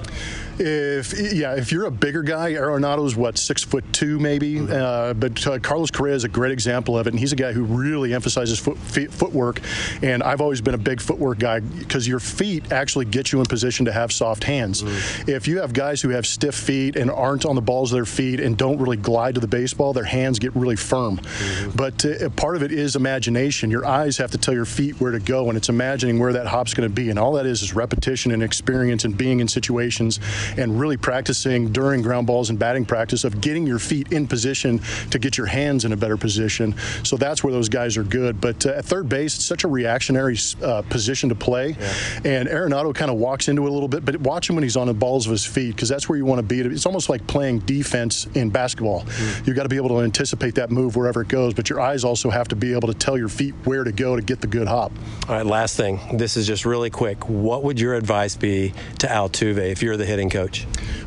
If 0.60 1.34
yeah, 1.34 1.56
if 1.56 1.72
you're 1.72 1.86
a 1.86 1.92
bigger 1.92 2.22
guy, 2.22 2.54
Arenado's 2.54 3.16
what 3.16 3.38
six 3.38 3.64
foot 3.64 3.86
two 3.94 4.20
maybe, 4.20 4.56
mm-hmm. 4.56 4.72
uh, 4.72 5.14
but 5.14 5.48
uh, 5.48 5.60
Carlos 5.60 5.90
Correa 5.90 6.16
is 6.16 6.26
a 6.26 6.30
great 6.30 6.52
example 6.52 6.98
of 6.98 7.08
it, 7.08 7.12
and 7.12 7.20
he's 7.20 7.32
a 7.32 7.38
guy 7.38 7.54
who 7.54 7.64
really 7.64 8.14
emphasizes 8.14 8.60
foot, 8.60 8.78
feet, 8.78 9.12
footwork. 9.12 9.62
And 10.02 10.22
I've 10.22 10.42
always 10.42 10.60
been 10.60 10.74
a 10.74 10.80
big 10.80 11.00
footwork 11.00 11.40
guy 11.40 11.62
because 11.62 12.08
your 12.08 12.20
feet 12.20 12.72
actually 12.74 13.06
get 13.06 13.32
you 13.32 13.40
in 13.40 13.46
position 13.46 13.86
to 13.86 13.94
have 13.94 14.12
soft 14.12 14.44
hands. 14.44 14.84
Mm-hmm. 14.84 15.30
If 15.30 15.48
you 15.48 15.60
have 15.60 15.72
guys 15.72 16.02
who 16.02 16.10
have 16.10 16.28
stiff 16.28 16.56
feet 16.56 16.98
and 16.98 17.10
aren't 17.10 17.46
on 17.46 17.56
the 17.56 17.62
balls 17.62 17.92
of 17.92 17.96
their 17.96 18.06
feet 18.06 18.42
and 18.42 18.58
don't 18.58 18.80
really 18.80 18.98
glide 18.98 19.36
to 19.36 19.42
the 19.42 19.48
baseball, 19.48 19.94
their 19.94 20.04
hands 20.04 20.40
get 20.40 20.54
really 20.56 20.76
firm. 20.76 21.18
Mm-hmm. 21.18 21.78
But 21.78 22.06
uh, 22.06 22.30
part 22.32 22.58
of 22.58 22.64
it 22.64 22.74
is 22.74 22.98
imagination. 22.98 23.72
Your 23.72 23.86
eyes 23.86 24.18
have 24.18 24.32
to 24.32 24.38
tell 24.38 24.54
your 24.54 24.66
feet 24.66 25.00
where 25.00 25.12
to 25.12 25.20
go, 25.20 25.48
and 25.48 25.58
it's 25.58 25.70
imagining 25.70 26.20
where 26.20 26.34
that 26.34 26.48
hop's 26.48 26.74
going 26.74 26.90
to 26.90 26.94
be. 26.94 27.10
And 27.10 27.18
all 27.18 27.34
that 27.34 27.46
is 27.46 27.62
is 27.62 27.74
repetition 27.74 28.32
and 28.32 28.44
experience 28.44 29.06
and 29.06 29.18
being 29.18 29.40
in 29.40 29.48
situations 29.48 30.20
and 30.58 30.80
really 30.80 30.98
practicing 30.98 31.72
during 31.72 32.02
ground 32.02 32.28
balls 32.28 32.50
and 32.50 32.60
batting 32.60 32.86
practice 32.86 33.24
of 33.24 33.42
getting 33.42 33.66
your 33.66 33.80
feet 33.80 34.12
in 34.12 34.28
position 34.28 34.80
to 35.12 35.20
get 35.20 35.38
your 35.38 35.48
hands 35.48 35.86
in 35.86 35.92
a 35.92 35.98
better 35.98 36.18
position. 36.18 36.76
So 37.04 37.18
that's 37.18 37.44
where 37.44 37.54
those 37.54 37.70
guys 37.70 37.98
are 37.98 38.04
good. 38.04 38.40
But 38.42 38.66
uh, 38.66 38.72
at 38.72 38.86
third 38.86 39.10
base, 39.10 39.36
it's 39.36 39.46
such 39.46 39.64
a 39.64 39.68
reactionary 39.68 40.38
uh, 40.64 40.82
position 40.84 41.30
to 41.30 41.36
play. 41.36 41.76
Yeah. 41.80 41.94
And 42.26 42.50
Arenado 42.50 42.94
kind 42.94 43.12
of 43.12 43.18
walks 43.18 43.48
into 43.48 43.66
it 43.66 43.70
a 43.70 43.74
little 43.74 43.88
bit, 43.88 44.06
but 44.06 44.18
watch 44.18 44.50
him 44.50 44.56
when 44.56 44.64
he's 44.64 44.78
on 44.78 44.88
the 44.88 44.94
balls 44.94 45.26
of 45.26 45.32
his 45.32 45.46
feet 45.46 45.76
because 45.76 45.90
that's 45.90 46.08
where 46.10 46.18
you 46.18 46.26
want 46.26 46.40
to 46.40 46.44
be. 46.44 46.60
It's 46.60 46.86
almost 46.86 47.10
like 47.10 47.26
playing 47.28 47.60
defense 47.60 48.26
in 48.36 48.50
basketball. 48.50 49.02
Mm. 49.04 49.48
You've 49.48 49.56
got 49.56 49.64
to 49.64 49.70
be 49.70 49.78
able 49.78 49.90
to 49.90 50.02
anticipate 50.02 50.56
that 50.56 50.72
move 50.72 50.96
wherever 50.96 51.22
it 51.22 51.28
goes, 51.28 51.54
but 51.54 51.70
your 51.70 51.80
eyes 51.80 52.04
also 52.04 52.30
have 52.30 52.48
to 52.50 52.56
be 52.56 52.74
able 52.74 52.88
to 52.88 52.94
tell 52.94 53.18
your 53.18 53.30
feet 53.30 53.54
where 53.64 53.84
to 53.84 53.92
go 53.92 54.16
to 54.16 54.22
get 54.22 54.42
the 54.42 54.48
good 54.48 54.68
hop. 54.68 54.92
All 55.28 55.36
right, 55.36 55.46
last 55.46 55.78
thing. 55.78 56.00
This 56.18 56.38
is 56.38 56.48
just 56.48 56.66
really 56.66 56.90
quick. 56.90 57.30
What 57.30 57.64
would 57.64 57.80
your 57.80 57.96
advice 57.96 58.36
be 58.36 58.74
to 59.00 59.08
Altuve 59.08 59.58
if 59.58 59.82
you're 59.82 59.98
the 59.98 60.06
hitting 60.06 60.30
coach? 60.30 60.39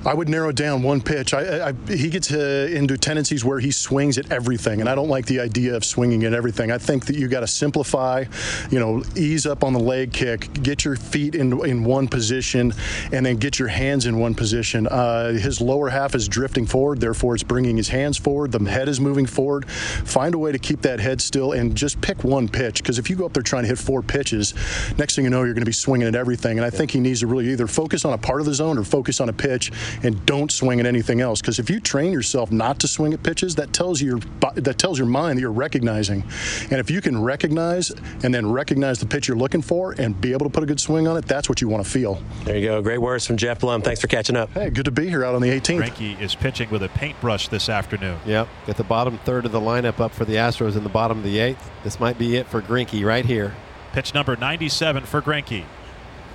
I 0.04 0.14
would 0.14 0.28
narrow 0.28 0.52
down 0.52 0.82
one 0.82 1.00
pitch. 1.00 1.32
I, 1.32 1.68
I, 1.68 1.72
he 1.88 2.10
gets 2.10 2.32
uh, 2.32 2.68
into 2.70 2.98
tendencies 2.98 3.44
where 3.44 3.60
he 3.60 3.70
swings 3.70 4.18
at 4.18 4.30
everything, 4.32 4.80
and 4.80 4.88
I 4.88 4.94
don't 4.94 5.08
like 5.08 5.26
the 5.26 5.40
idea 5.40 5.76
of 5.76 5.84
swinging 5.84 6.24
at 6.24 6.34
everything. 6.34 6.72
I 6.72 6.78
think 6.78 7.06
that 7.06 7.16
you 7.16 7.28
got 7.28 7.40
to 7.40 7.46
simplify, 7.46 8.24
you 8.70 8.80
know, 8.80 9.04
ease 9.16 9.46
up 9.46 9.62
on 9.62 9.72
the 9.72 9.80
leg 9.80 10.12
kick, 10.12 10.52
get 10.62 10.84
your 10.84 10.96
feet 10.96 11.34
in 11.34 11.64
in 11.64 11.84
one 11.84 12.08
position, 12.08 12.72
and 13.12 13.24
then 13.24 13.36
get 13.36 13.58
your 13.58 13.68
hands 13.68 14.06
in 14.06 14.18
one 14.18 14.34
position. 14.34 14.86
Uh, 14.88 15.32
his 15.32 15.60
lower 15.60 15.88
half 15.88 16.14
is 16.14 16.28
drifting 16.28 16.66
forward, 16.66 17.00
therefore 17.00 17.34
it's 17.34 17.44
bringing 17.44 17.76
his 17.76 17.88
hands 17.88 18.18
forward. 18.18 18.52
The 18.52 18.58
head 18.68 18.88
is 18.88 19.00
moving 19.00 19.26
forward. 19.26 19.68
Find 19.70 20.34
a 20.34 20.38
way 20.38 20.52
to 20.52 20.58
keep 20.58 20.82
that 20.82 21.00
head 21.00 21.20
still, 21.20 21.52
and 21.52 21.76
just 21.76 22.00
pick 22.00 22.24
one 22.24 22.48
pitch. 22.48 22.82
Because 22.82 22.98
if 22.98 23.08
you 23.08 23.16
go 23.16 23.26
up 23.26 23.32
there 23.32 23.42
trying 23.42 23.62
to 23.62 23.68
hit 23.68 23.78
four 23.78 24.02
pitches, 24.02 24.54
next 24.98 25.14
thing 25.14 25.24
you 25.24 25.30
know, 25.30 25.44
you're 25.44 25.54
going 25.54 25.62
to 25.62 25.66
be 25.66 25.72
swinging 25.72 26.08
at 26.08 26.14
everything. 26.14 26.58
And 26.58 26.66
I 26.66 26.70
think 26.70 26.90
he 26.90 27.00
needs 27.00 27.20
to 27.20 27.26
really 27.26 27.48
either 27.50 27.66
focus 27.66 28.04
on 28.04 28.12
a 28.12 28.18
part 28.18 28.40
of 28.40 28.46
the 28.46 28.54
zone 28.54 28.78
or 28.78 28.84
focus 28.84 29.20
on 29.23 29.29
a 29.29 29.33
pitch 29.33 29.73
and 30.02 30.25
don't 30.26 30.52
swing 30.52 30.81
at 30.81 30.87
anything 30.87 31.21
else. 31.21 31.41
Because 31.41 31.59
if 31.59 31.71
you 31.71 31.81
train 31.81 32.12
yourself 32.12 32.52
not 32.52 32.79
to 32.81 32.88
swing 32.88 33.14
at 33.14 33.23
pitches, 33.23 33.55
that 33.55 33.73
tells 33.73 34.02
your 34.02 34.19
that 34.55 34.79
tells 34.79 34.99
your 34.99 35.07
mind 35.07 35.38
that 35.38 35.41
you're 35.41 35.52
recognizing. 35.52 36.25
And 36.71 36.81
if 36.81 36.91
you 36.91 37.00
can 37.00 37.23
recognize 37.23 37.91
and 38.23 38.35
then 38.35 38.50
recognize 38.50 38.99
the 38.99 39.07
pitch 39.07 39.29
you're 39.29 39.37
looking 39.37 39.62
for 39.62 39.93
and 39.93 40.21
be 40.21 40.33
able 40.33 40.47
to 40.47 40.50
put 40.50 40.62
a 40.62 40.67
good 40.67 40.81
swing 40.81 41.07
on 41.09 41.17
it, 41.17 41.26
that's 41.26 41.49
what 41.49 41.61
you 41.61 41.69
want 41.69 41.85
to 41.85 41.91
feel. 41.91 42.21
There 42.45 42.58
you 42.58 42.67
go. 42.67 42.82
Great 42.82 42.99
words 42.99 43.26
from 43.26 43.37
Geoff 43.37 43.61
Blum. 43.61 43.82
Thanks 43.82 44.00
for 44.00 44.08
catching 44.08 44.37
up. 44.37 44.50
Hey, 44.50 44.71
good 44.71 44.85
to 44.85 44.91
be 44.91 45.08
here 45.08 45.25
out 45.25 45.35
on 45.35 45.43
the 45.43 45.49
18th. 45.49 45.82
Greinke 45.82 46.21
is 46.21 46.35
pitching 46.35 46.69
with 46.71 46.82
a 46.82 46.89
paintbrush 46.91 47.49
this 47.49 47.69
afternoon. 47.69 48.19
Yep. 48.26 48.49
Get 48.67 48.76
the 48.76 48.85
bottom 48.85 49.19
third 49.19 49.47
of 49.47 49.52
the 49.52 49.61
lineup 49.61 50.00
up 50.00 50.13
for 50.13 50.25
the 50.25 50.35
Astros 50.35 50.76
in 50.76 50.82
the 50.82 50.91
bottom 50.91 51.19
of 51.19 51.25
the 51.25 51.39
eighth. 51.39 51.71
This 51.85 52.00
might 52.00 52.19
be 52.19 52.37
it 52.37 52.47
for 52.49 52.61
Greinke 52.61 53.04
right 53.04 53.25
here. 53.25 53.54
Pitch 53.93 54.15
number 54.15 54.37
97 54.37 55.04
for 55.04 55.21
Greinke. 55.21 55.65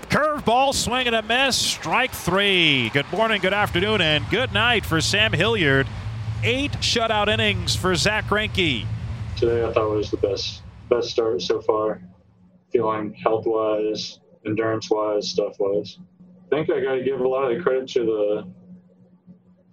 Curveball 0.10 0.74
swing 0.74 1.08
and 1.08 1.15
a 1.17 1.22
miss. 1.22 1.58
Strike 1.58 2.12
three. 2.12 2.89
Good 2.91 3.12
morning, 3.12 3.41
good 3.41 3.54
afternoon, 3.54 4.00
and 4.00 4.28
good 4.30 4.54
night 4.54 4.86
for 4.86 5.02
Sam 5.02 5.34
Hilliard. 5.34 5.86
Eight 6.43 6.72
shutout 6.80 7.28
innings 7.28 7.76
for 7.76 7.93
Zack 7.93 8.26
Greinke. 8.26 8.86
Today 9.36 9.65
I 9.65 9.74
thought 9.74 9.91
was 9.91 10.10
the 10.10 10.17
best 10.17 10.62
best 10.89 11.10
start 11.10 11.41
so 11.41 11.60
far. 11.62 12.02
Feeling 12.72 13.13
health 13.15 13.46
wise, 13.46 14.20
endurance 14.46 14.89
wise, 14.89 15.30
stuff 15.30 15.58
wise. 15.60 16.00
I 16.46 16.56
think 16.56 16.70
I 16.70 16.80
got 16.80 16.96
to 16.96 17.04
give 17.04 17.20
a 17.20 17.28
lot 17.28 17.52
of 17.52 17.58
the 17.58 17.63
credit 17.63 17.89
to 17.89 18.06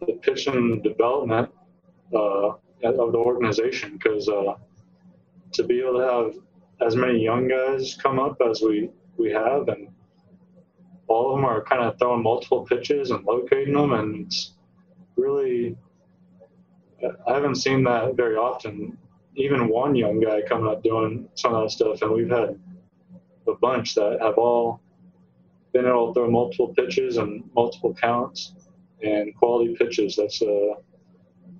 the 0.00 0.06
the 0.06 0.14
pitching 0.14 0.82
development 0.82 1.48
uh, 2.12 2.48
of 2.48 3.12
the 3.12 3.18
organization 3.18 3.92
because 3.92 4.28
uh, 4.28 4.54
to 5.52 5.62
be 5.62 5.80
able 5.80 6.00
to 6.00 6.04
have 6.04 6.34
as 6.84 6.96
many 6.96 7.22
young 7.22 7.46
guys 7.46 7.96
come 8.02 8.18
up 8.18 8.36
as 8.50 8.62
we 8.62 8.90
we 9.16 9.30
have 9.30 9.68
and 9.68 9.93
all 11.08 11.30
of 11.30 11.36
them 11.36 11.44
are 11.44 11.62
kind 11.64 11.82
of 11.82 11.98
throwing 11.98 12.22
multiple 12.22 12.64
pitches 12.64 13.10
and 13.10 13.24
locating 13.24 13.74
them, 13.74 13.92
and 13.92 14.26
it's 14.26 14.52
really 15.16 15.76
I 17.26 17.34
haven't 17.34 17.56
seen 17.56 17.84
that 17.84 18.16
very 18.16 18.36
often. 18.36 18.96
Even 19.36 19.68
one 19.68 19.94
young 19.94 20.20
guy 20.20 20.42
coming 20.42 20.70
up 20.70 20.82
doing 20.82 21.28
some 21.34 21.54
of 21.54 21.62
that 21.64 21.70
stuff, 21.70 22.02
and 22.02 22.12
we've 22.12 22.30
had 22.30 22.58
a 23.48 23.54
bunch 23.60 23.94
that 23.96 24.18
have 24.22 24.38
all 24.38 24.80
been 25.72 25.86
able 25.86 26.08
to 26.08 26.14
throw 26.14 26.30
multiple 26.30 26.68
pitches 26.68 27.16
and 27.16 27.42
multiple 27.54 27.94
counts 27.94 28.54
and 29.02 29.34
quality 29.36 29.74
pitches. 29.74 30.16
That's 30.16 30.40
uh, 30.40 30.74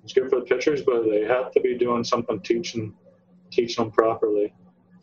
it's 0.03 0.13
good 0.13 0.29
for 0.29 0.39
the 0.39 0.45
pitchers, 0.45 0.81
but 0.83 1.03
they 1.03 1.23
have 1.25 1.51
to 1.51 1.59
be 1.59 1.77
doing 1.77 2.03
something 2.03 2.39
teaching 2.41 2.93
teaching 3.51 3.83
them 3.83 3.91
properly 3.91 4.53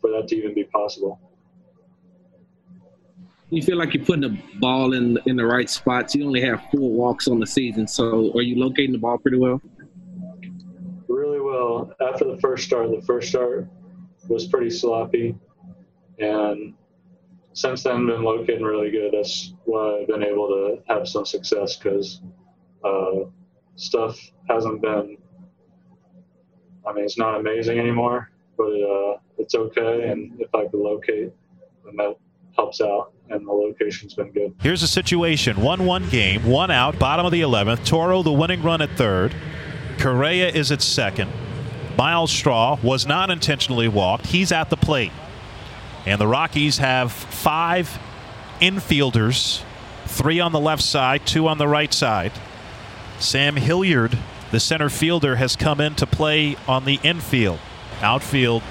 for 0.01 0.09
that 0.11 0.27
to 0.27 0.35
even 0.35 0.53
be 0.53 0.63
possible 0.65 1.19
you 3.53 3.61
feel 3.61 3.77
like 3.77 3.93
you're 3.93 4.03
putting 4.03 4.21
the 4.21 4.37
ball 4.59 4.93
in 4.93 5.17
in 5.25 5.35
the 5.35 5.45
right 5.45 5.69
spots. 5.69 6.15
You 6.15 6.25
only 6.25 6.41
have 6.41 6.61
four 6.71 6.89
walks 6.89 7.27
on 7.27 7.39
the 7.39 7.45
season, 7.45 7.87
so 7.87 8.31
are 8.33 8.41
you 8.41 8.57
locating 8.57 8.91
the 8.91 8.97
ball 8.97 9.17
pretty 9.17 9.37
well? 9.37 9.61
Really 11.07 11.39
well. 11.39 11.93
After 12.01 12.25
the 12.25 12.37
first 12.39 12.65
start, 12.65 12.89
the 12.89 13.01
first 13.05 13.29
start 13.29 13.67
was 14.27 14.47
pretty 14.47 14.69
sloppy, 14.69 15.35
and 16.19 16.73
since 17.53 17.83
then 17.83 18.07
been 18.07 18.23
locating 18.23 18.63
really 18.63 18.89
good. 18.89 19.13
That's 19.13 19.53
why 19.65 19.99
I've 20.01 20.07
been 20.07 20.23
able 20.23 20.47
to 20.47 20.81
have 20.91 21.07
some 21.07 21.25
success 21.25 21.75
because 21.75 22.21
uh, 22.83 23.25
stuff 23.75 24.19
hasn't 24.49 24.81
been. 24.81 25.17
I 26.87 26.91
mean, 26.91 27.05
it's 27.05 27.17
not 27.17 27.39
amazing 27.39 27.79
anymore, 27.79 28.31
but 28.57 28.73
uh, 28.73 29.17
it's 29.37 29.53
okay. 29.53 30.09
And 30.09 30.41
if 30.41 30.53
I 30.55 30.65
could 30.65 30.79
locate, 30.79 31.31
then 31.85 31.95
that 31.97 32.17
helps 32.55 32.81
out 32.81 33.12
and 33.33 33.47
the 33.47 33.51
location's 33.51 34.13
been 34.13 34.31
good. 34.31 34.53
Here's 34.61 34.83
a 34.83 34.87
situation 34.87 35.61
1 35.61 35.85
1 35.85 36.09
game, 36.09 36.45
one 36.45 36.71
out, 36.71 36.97
bottom 36.99 37.25
of 37.25 37.31
the 37.31 37.41
11th. 37.41 37.85
Toro, 37.85 38.23
the 38.23 38.31
winning 38.31 38.61
run 38.61 38.81
at 38.81 38.91
third. 38.91 39.35
Correa 39.97 40.49
is 40.49 40.71
at 40.71 40.81
second. 40.81 41.31
Myles 41.97 42.31
Straw 42.31 42.77
was 42.81 43.05
not 43.05 43.29
intentionally 43.29 43.87
walked. 43.87 44.27
He's 44.27 44.51
at 44.51 44.69
the 44.69 44.77
plate. 44.77 45.11
And 46.05 46.19
the 46.19 46.27
Rockies 46.27 46.79
have 46.79 47.11
five 47.11 47.99
infielders 48.59 49.63
three 50.05 50.39
on 50.39 50.51
the 50.51 50.59
left 50.59 50.83
side, 50.83 51.25
two 51.25 51.47
on 51.47 51.57
the 51.57 51.67
right 51.67 51.93
side. 51.93 52.31
Sam 53.19 53.55
Hilliard, 53.55 54.17
the 54.51 54.59
center 54.59 54.89
fielder, 54.89 55.37
has 55.37 55.55
come 55.55 55.79
in 55.79 55.95
to 55.95 56.05
play 56.05 56.55
on 56.67 56.85
the 56.85 56.99
infield. 57.03 57.59
Outfield 58.01 58.63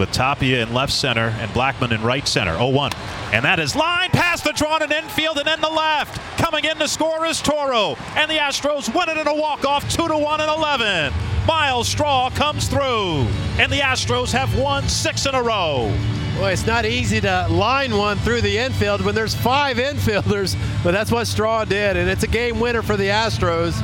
with 0.00 0.10
Tapia 0.10 0.62
in 0.62 0.72
left 0.72 0.92
center 0.92 1.34
and 1.38 1.50
Blackmon 1.52 1.92
in 1.92 2.02
right 2.02 2.26
center. 2.26 2.54
0 2.54 2.70
1. 2.70 2.92
And 3.32 3.44
that 3.44 3.60
is 3.60 3.76
line 3.76 4.10
past 4.10 4.42
the 4.42 4.52
drawn 4.52 4.82
and 4.82 4.90
infield 4.90 5.38
and 5.38 5.46
in 5.46 5.60
the 5.60 5.68
left. 5.68 6.18
Coming 6.38 6.64
in 6.64 6.76
to 6.78 6.88
score 6.88 7.26
is 7.26 7.40
Toro. 7.40 7.96
And 8.16 8.28
the 8.28 8.38
Astros 8.38 8.92
win 8.92 9.08
it 9.10 9.20
in 9.20 9.28
a 9.28 9.34
walk-off 9.34 9.88
2 9.94 10.08
to 10.08 10.16
1 10.16 10.40
and 10.40 10.50
11. 10.50 11.12
Myles 11.46 11.86
Straw 11.86 12.30
comes 12.30 12.66
through. 12.66 13.26
And 13.60 13.70
the 13.70 13.80
Astros 13.80 14.32
have 14.32 14.58
won 14.58 14.88
six 14.88 15.26
in 15.26 15.34
a 15.34 15.42
row. 15.42 15.94
Boy, 16.38 16.52
it's 16.52 16.66
not 16.66 16.86
easy 16.86 17.20
to 17.20 17.46
line 17.50 17.94
one 17.94 18.16
through 18.18 18.40
the 18.40 18.56
infield 18.56 19.02
when 19.02 19.14
there's 19.14 19.34
five 19.34 19.76
infielders, 19.76 20.56
but 20.82 20.92
that's 20.92 21.12
what 21.12 21.26
Straw 21.26 21.66
did. 21.66 21.98
And 21.98 22.08
it's 22.08 22.22
a 22.22 22.28
game 22.28 22.58
winner 22.58 22.80
for 22.80 22.96
the 22.96 23.08
Astros, 23.08 23.78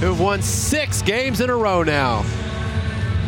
who've 0.00 0.20
won 0.20 0.42
six 0.42 1.00
games 1.00 1.40
in 1.40 1.48
a 1.48 1.56
row 1.56 1.82
now. 1.82 2.24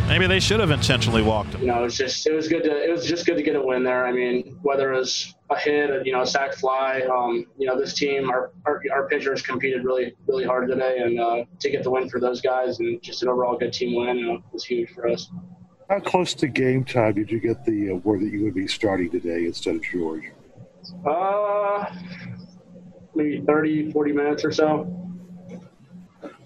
Maybe 0.09 0.27
they 0.27 0.40
should 0.40 0.59
have 0.61 0.71
intentionally 0.71 1.21
walked 1.21 1.55
him. 1.55 1.61
You 1.61 1.66
know, 1.66 1.81
it 1.81 1.83
was 1.83 1.97
just 1.97 2.27
it 2.27 2.33
was 2.33 2.49
good 2.49 2.62
to 2.64 2.71
it 2.71 2.90
was 2.90 3.05
just 3.05 3.27
good 3.27 3.37
to 3.37 3.42
get 3.42 3.57
a 3.57 3.61
win 3.62 3.85
there. 3.85 4.07
I 4.07 4.12
mean, 4.12 4.59
whether 4.62 4.90
it 4.94 4.97
was 4.97 5.35
a 5.51 5.59
hit, 5.59 5.90
a, 5.90 6.03
you 6.03 6.12
know, 6.12 6.23
a 6.23 6.27
sac 6.27 6.55
fly. 6.55 7.03
Um, 7.03 7.44
you 7.59 7.66
know, 7.66 7.79
this 7.79 7.92
team, 7.92 8.31
our, 8.31 8.53
our, 8.64 8.83
our 8.90 9.07
pitchers 9.09 9.42
competed 9.42 9.85
really 9.85 10.14
really 10.27 10.44
hard 10.44 10.68
today, 10.68 11.01
and 11.01 11.21
uh, 11.21 11.44
to 11.61 11.71
get 11.71 11.83
the 11.83 11.90
win 11.90 12.09
for 12.09 12.21
those 12.21 12.40
guys 12.40 12.81
and 12.81 13.03
just 13.03 13.23
an 13.23 13.29
overall 13.29 13.59
good 13.59 13.73
team 13.73 13.94
win 13.94 14.29
uh, 14.31 14.49
was 14.51 14.64
huge 14.64 14.90
for 14.94 15.07
us. 15.07 15.31
How 15.90 16.01
close 16.01 16.33
to 16.35 16.49
game 16.49 16.85
time 16.85 17.14
did 17.14 17.31
you 17.31 17.38
get 17.38 17.64
the 17.66 17.90
uh, 17.90 17.94
word 17.97 18.23
that 18.23 18.33
you 18.33 18.44
would 18.44 18.55
be 18.55 18.66
starting 18.66 19.11
today 19.11 19.44
instead 19.44 19.77
of 19.77 19.83
George? 19.83 20.25
Uh, 21.07 21.85
maybe 23.14 23.42
30, 23.47 23.92
40 23.92 24.12
minutes 24.12 24.44
or 24.44 24.53
so. 24.53 25.08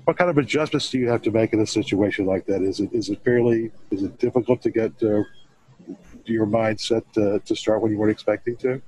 What 0.04 0.16
kind 0.16 0.30
of 0.30 0.38
adjustments 0.38 0.90
do 0.90 0.98
you 0.98 1.08
have 1.08 1.22
to 1.22 1.30
make 1.30 1.52
in 1.52 1.60
a 1.60 1.66
situation 1.66 2.26
like 2.26 2.46
that? 2.46 2.62
Is 2.62 2.80
it 2.80 2.92
is 2.92 3.08
it 3.08 3.22
fairly 3.24 3.70
is 3.90 4.02
it 4.02 4.18
difficult 4.18 4.60
to 4.62 4.70
get 4.70 4.92
uh, 5.02 5.22
your 6.24 6.46
mindset 6.46 7.04
to, 7.12 7.40
to 7.40 7.56
start 7.56 7.82
when 7.82 7.92
you 7.92 7.98
weren't 7.98 8.12
expecting 8.12 8.56
to? 8.58 8.82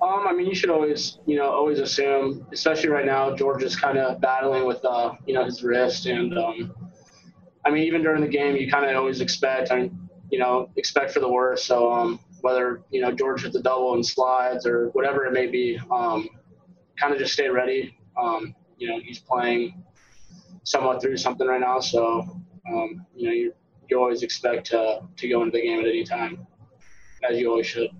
Um, 0.00 0.28
I 0.28 0.32
mean, 0.32 0.46
you 0.46 0.54
should 0.54 0.70
always, 0.70 1.18
you 1.26 1.36
know, 1.36 1.50
always 1.50 1.80
assume, 1.80 2.46
especially 2.52 2.88
right 2.88 3.04
now, 3.04 3.34
George 3.34 3.64
is 3.64 3.74
kind 3.74 3.98
of 3.98 4.20
battling 4.20 4.64
with, 4.64 4.84
uh, 4.84 5.14
you 5.26 5.34
know, 5.34 5.44
his 5.44 5.64
wrist, 5.64 6.06
and 6.06 6.38
um, 6.38 6.72
I 7.64 7.70
mean, 7.70 7.82
even 7.82 8.02
during 8.02 8.20
the 8.20 8.28
game, 8.28 8.54
you 8.56 8.70
kind 8.70 8.88
of 8.88 8.96
always 8.96 9.20
expect, 9.20 9.72
mean, 9.72 10.08
you 10.30 10.38
know, 10.38 10.70
expect 10.76 11.10
for 11.10 11.18
the 11.18 11.28
worst. 11.28 11.66
So 11.66 11.92
um, 11.92 12.20
whether 12.42 12.82
you 12.90 13.00
know 13.00 13.10
George 13.10 13.42
hits 13.42 13.54
the 13.54 13.62
double 13.62 13.94
and 13.94 14.06
slides 14.06 14.66
or 14.66 14.88
whatever 14.90 15.26
it 15.26 15.32
may 15.32 15.46
be, 15.46 15.80
um, 15.90 16.28
kind 16.96 17.12
of 17.12 17.18
just 17.18 17.32
stay 17.32 17.48
ready. 17.48 17.96
Um, 18.20 18.54
you 18.76 18.88
know, 18.88 19.00
he's 19.00 19.18
playing 19.18 19.82
somewhat 20.68 21.00
through 21.00 21.16
something 21.16 21.46
right 21.46 21.60
now, 21.60 21.80
so 21.80 22.20
um, 22.70 23.06
you 23.16 23.26
know 23.26 23.32
you 23.32 23.54
you 23.88 23.98
always 23.98 24.22
expect 24.22 24.66
to 24.66 25.00
to 25.16 25.28
go 25.28 25.42
into 25.42 25.52
the 25.52 25.62
game 25.62 25.80
at 25.80 25.86
any 25.86 26.04
time, 26.04 26.46
as 27.28 27.38
you 27.38 27.50
always 27.50 27.66
should. 27.66 27.90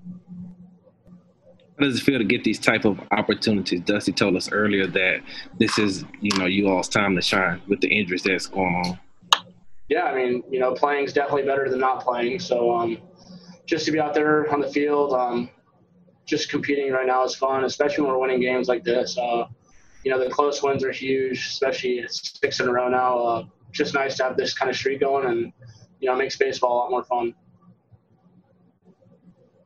How 1.79 1.85
does 1.85 1.99
it 1.99 2.03
feel 2.03 2.19
to 2.19 2.25
get 2.25 2.45
these 2.45 2.59
type 2.59 2.85
of 2.85 3.01
opportunities? 3.13 3.81
Dusty 3.81 4.13
told 4.13 4.37
us 4.37 4.51
earlier 4.53 4.87
that 4.87 5.21
this 5.59 5.79
is 5.79 6.05
you 6.21 6.37
know 6.39 6.45
you 6.45 6.69
all's 6.69 6.89
time 6.89 7.17
to 7.17 7.23
shine 7.23 7.63
with 7.69 7.81
the 7.81 7.89
injuries 7.89 8.23
that's 8.23 8.47
going 8.47 8.75
on. 8.85 8.99
Yeah, 9.89 10.03
I 10.03 10.15
mean, 10.15 10.43
you 10.51 10.61
know, 10.61 10.75
playing 10.75 11.07
is 11.07 11.15
definitely 11.15 11.45
better 11.45 11.71
than 11.71 11.81
not 11.81 12.05
playing. 12.05 12.41
So, 12.41 12.75
um, 12.77 12.99
just 13.65 13.87
to 13.87 13.93
be 13.93 13.99
out 13.99 14.13
there 14.13 14.53
on 14.53 14.61
the 14.61 14.69
field, 14.69 15.15
um, 15.15 15.49
just 16.27 16.51
competing 16.51 16.93
right 16.93 17.07
now 17.07 17.25
is 17.25 17.35
fun, 17.35 17.65
especially 17.65 18.05
when 18.05 18.13
we're 18.13 18.19
winning 18.19 18.41
games 18.41 18.69
like 18.69 18.85
this. 18.85 19.17
Uh, 19.17 19.47
you 20.09 20.15
know, 20.15 20.25
the 20.25 20.31
close 20.31 20.63
wins 20.63 20.83
are 20.85 20.91
huge, 20.91 21.39
especially 21.39 22.03
six 22.09 22.61
in 22.61 22.67
a 22.67 22.73
row 22.73 22.89
now. 22.89 23.19
Uh, 23.19 23.45
just 23.73 23.93
nice 23.93 24.17
to 24.17 24.23
have 24.23 24.39
this 24.39 24.55
kind 24.55 24.71
of 24.71 24.77
streak 24.77 25.01
going, 25.01 25.27
and 25.27 25.53
you 26.01 26.09
know, 26.09 26.15
it 26.15 26.17
makes 26.17 26.35
baseball 26.39 26.73
a 26.73 26.79
lot 26.79 26.91
more 26.91 27.05
fun. 27.05 27.35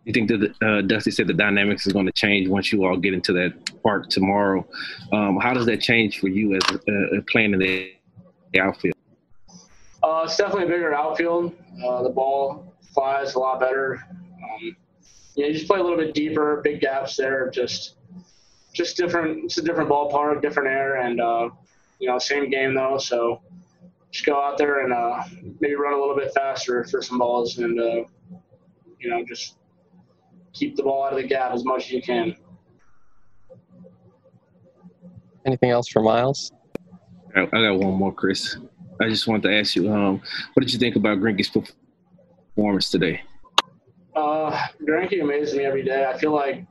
You 0.04 0.12
think 0.12 0.30
that 0.30 0.52
uh, 0.60 0.82
Dusty 0.82 1.12
said 1.12 1.28
the 1.28 1.32
dynamics 1.32 1.86
is 1.86 1.92
going 1.92 2.06
to 2.06 2.12
change 2.12 2.48
once 2.48 2.72
you 2.72 2.84
all 2.84 2.96
get 2.96 3.14
into 3.14 3.32
that 3.34 3.52
park 3.84 4.08
tomorrow? 4.08 4.66
Um, 5.12 5.38
how 5.40 5.54
does 5.54 5.66
that 5.66 5.80
change 5.80 6.18
for 6.18 6.26
you 6.26 6.56
as 6.56 6.62
uh, 6.74 7.20
playing 7.30 7.52
in 7.52 7.60
the 7.60 7.92
outfield? 8.58 8.96
Uh, 10.02 10.22
it's 10.24 10.36
definitely 10.36 10.64
a 10.64 10.70
bigger 10.70 10.92
outfield. 10.92 11.54
Uh, 11.86 12.02
the 12.02 12.10
ball 12.10 12.74
flies 12.92 13.36
a 13.36 13.38
lot 13.38 13.60
better. 13.60 14.04
Um, 14.10 14.76
you 15.36 15.44
know, 15.44 15.48
you 15.50 15.52
just 15.52 15.68
play 15.68 15.78
a 15.78 15.82
little 15.84 15.98
bit 15.98 16.14
deeper, 16.14 16.60
big 16.64 16.80
gaps 16.80 17.14
there. 17.14 17.48
Just, 17.48 17.94
just 18.72 18.96
different. 18.96 19.44
It's 19.44 19.58
a 19.58 19.62
different 19.62 19.90
ballpark, 19.90 20.42
different 20.42 20.68
air, 20.68 20.96
and 20.96 21.20
uh, 21.20 21.50
you 21.98 22.08
know, 22.08 22.18
same 22.18 22.50
game 22.50 22.74
though. 22.74 22.98
So 22.98 23.40
just 24.10 24.26
go 24.26 24.40
out 24.40 24.58
there 24.58 24.84
and 24.84 24.92
uh, 24.92 25.22
maybe 25.60 25.74
run 25.74 25.94
a 25.94 25.98
little 25.98 26.16
bit 26.16 26.32
faster 26.34 26.84
for 26.84 27.02
some 27.02 27.18
balls, 27.18 27.58
and 27.58 27.78
uh, 27.78 28.04
you 28.98 29.10
know, 29.10 29.24
just 29.24 29.56
keep 30.52 30.76
the 30.76 30.82
ball 30.82 31.04
out 31.04 31.12
of 31.12 31.18
the 31.18 31.26
gap 31.26 31.52
as 31.52 31.64
much 31.64 31.86
as 31.86 31.92
you 31.92 32.02
can. 32.02 32.36
Anything 35.44 35.70
else 35.70 35.88
for 35.88 36.02
Myles? 36.02 36.52
I 37.34 37.46
got 37.46 37.78
one 37.78 37.94
more, 37.94 38.12
Chris. 38.12 38.58
I 39.00 39.08
just 39.08 39.26
wanted 39.26 39.48
to 39.48 39.58
ask 39.58 39.74
you, 39.74 39.92
um, 39.92 40.20
what 40.52 40.60
did 40.60 40.72
you 40.72 40.78
think 40.78 40.96
about 40.96 41.18
Greinke's 41.18 41.50
performance 42.54 42.90
today? 42.90 43.22
Uh, 44.14 44.66
Greinke 44.86 45.20
amazes 45.22 45.54
me 45.54 45.64
every 45.64 45.82
day. 45.82 46.04
I 46.04 46.16
feel 46.18 46.32
like 46.32 46.64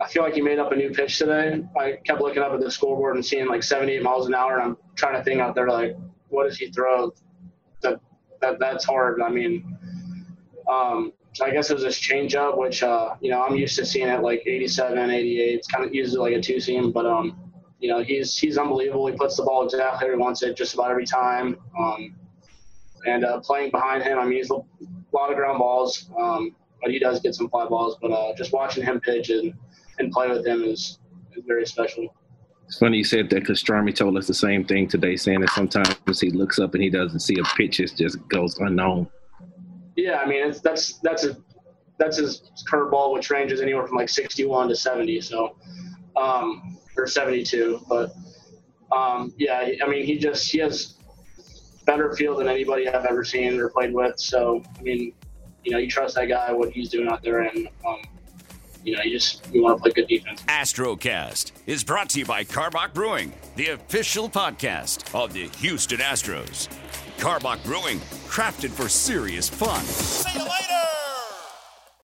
I 0.00 0.08
feel 0.08 0.22
like 0.22 0.34
he 0.34 0.40
made 0.40 0.58
up 0.58 0.72
a 0.72 0.76
new 0.76 0.90
pitch 0.90 1.18
today. 1.18 1.62
I 1.78 1.98
kept 2.04 2.20
looking 2.20 2.42
up 2.42 2.52
at 2.52 2.60
the 2.60 2.70
scoreboard 2.70 3.16
and 3.16 3.24
seeing 3.24 3.46
like 3.46 3.62
78 3.62 4.02
miles 4.02 4.26
an 4.26 4.34
hour, 4.34 4.58
and 4.58 4.62
I'm 4.62 4.76
trying 4.96 5.14
to 5.14 5.22
think 5.22 5.40
out 5.40 5.54
there 5.54 5.68
like, 5.68 5.96
what 6.28 6.44
does 6.44 6.56
he 6.56 6.70
throw? 6.70 7.12
That 7.82 8.00
that 8.40 8.58
that's 8.58 8.84
hard. 8.84 9.20
I 9.20 9.28
mean, 9.28 9.76
um, 10.70 11.12
I 11.42 11.50
guess 11.50 11.70
it 11.70 11.74
was 11.74 11.82
this 11.82 12.00
changeup, 12.00 12.56
which 12.56 12.82
uh, 12.82 13.14
you 13.20 13.30
know 13.30 13.42
I'm 13.42 13.56
used 13.56 13.76
to 13.76 13.84
seeing 13.84 14.08
it 14.08 14.22
like 14.22 14.42
87, 14.46 14.98
88. 15.10 15.54
It's 15.54 15.68
kind 15.68 15.84
of 15.84 15.94
usually 15.94 16.30
like 16.30 16.38
a 16.38 16.42
two 16.42 16.60
seam, 16.60 16.92
but 16.92 17.04
um, 17.04 17.50
you 17.80 17.88
know, 17.88 18.02
he's 18.02 18.36
he's 18.36 18.58
unbelievable. 18.58 19.06
He 19.06 19.16
puts 19.16 19.36
the 19.36 19.42
ball 19.42 19.64
exactly 19.64 20.06
where 20.06 20.16
he 20.16 20.20
wants 20.20 20.42
it 20.42 20.56
just 20.56 20.74
about 20.74 20.90
every 20.90 21.06
time. 21.06 21.58
Um, 21.78 22.14
and 23.06 23.24
uh, 23.24 23.40
playing 23.40 23.70
behind 23.70 24.02
him, 24.02 24.18
I 24.18 24.24
mean, 24.24 24.34
he's 24.34 24.50
a 24.50 24.60
lot 25.12 25.30
of 25.30 25.36
ground 25.36 25.58
balls, 25.58 26.10
um, 26.18 26.54
but 26.82 26.90
he 26.90 26.98
does 26.98 27.20
get 27.20 27.34
some 27.34 27.48
fly 27.48 27.66
balls. 27.66 27.96
But 28.00 28.12
uh, 28.12 28.34
just 28.34 28.52
watching 28.52 28.84
him 28.84 29.00
pitch 29.00 29.30
and, 29.30 29.54
and 29.98 30.12
play 30.12 30.28
with 30.28 30.46
him 30.46 30.62
is, 30.62 30.98
is 31.36 31.44
very 31.46 31.66
special. 31.66 32.14
It's 32.66 32.78
funny 32.78 32.98
you 32.98 33.04
said 33.04 33.28
that 33.30 33.40
because 33.40 33.62
Strami 33.62 33.94
told 33.94 34.16
us 34.16 34.28
the 34.28 34.34
same 34.34 34.64
thing 34.64 34.86
today, 34.86 35.16
saying 35.16 35.40
that 35.40 35.50
sometimes 35.50 36.20
he 36.20 36.30
looks 36.30 36.58
up 36.60 36.74
and 36.74 36.82
he 36.82 36.88
doesn't 36.88 37.18
see 37.18 37.36
a 37.38 37.42
pitch; 37.56 37.80
it 37.80 37.92
just 37.96 38.16
goes 38.28 38.56
unknown. 38.58 39.08
Yeah, 39.96 40.18
I 40.18 40.26
mean, 40.26 40.46
it's, 40.46 40.60
that's 40.60 40.98
that's 40.98 41.24
a 41.24 41.36
that's 41.98 42.16
his 42.16 42.42
curveball, 42.70 43.12
which 43.12 43.28
ranges 43.28 43.60
anywhere 43.60 43.86
from 43.86 43.96
like 43.96 44.08
61 44.08 44.68
to 44.68 44.76
70. 44.76 45.20
So, 45.20 45.56
um, 46.16 46.78
or 46.96 47.06
72. 47.06 47.84
But 47.88 48.12
um, 48.92 49.34
yeah, 49.36 49.68
I 49.84 49.88
mean, 49.88 50.06
he 50.06 50.16
just 50.16 50.50
he 50.50 50.58
has 50.58 50.94
better 51.86 52.14
feel 52.14 52.36
than 52.36 52.48
anybody 52.48 52.88
I've 52.88 53.04
ever 53.04 53.24
seen 53.24 53.58
or 53.58 53.68
played 53.68 53.92
with. 53.92 54.18
So 54.18 54.62
I 54.78 54.82
mean, 54.82 55.12
you 55.64 55.72
know, 55.72 55.78
you 55.78 55.88
trust 55.88 56.14
that 56.14 56.28
guy 56.28 56.52
what 56.52 56.70
he's 56.70 56.88
doing 56.88 57.08
out 57.08 57.22
there, 57.22 57.40
and 57.40 57.68
um, 57.86 58.00
you 58.84 58.96
know, 58.96 59.02
you 59.02 59.12
just 59.12 59.46
you 59.52 59.62
want 59.62 59.78
to 59.78 59.82
play 59.82 59.92
good 59.92 60.08
defense. 60.08 60.42
Astrocast 60.42 61.52
is 61.66 61.84
brought 61.84 62.08
to 62.10 62.20
you 62.20 62.24
by 62.24 62.44
Karbach 62.44 62.94
Brewing, 62.94 63.32
the 63.56 63.68
official 63.68 64.28
podcast 64.28 65.14
of 65.14 65.32
the 65.32 65.48
Houston 65.58 65.98
Astros. 65.98 66.68
Karbach 67.18 67.62
Brewing, 67.64 67.98
crafted 68.28 68.70
for 68.70 68.88
serious 68.88 69.48
fun. 69.48 69.84
See 69.84 70.38
you 70.38 70.44
later. 70.44 70.89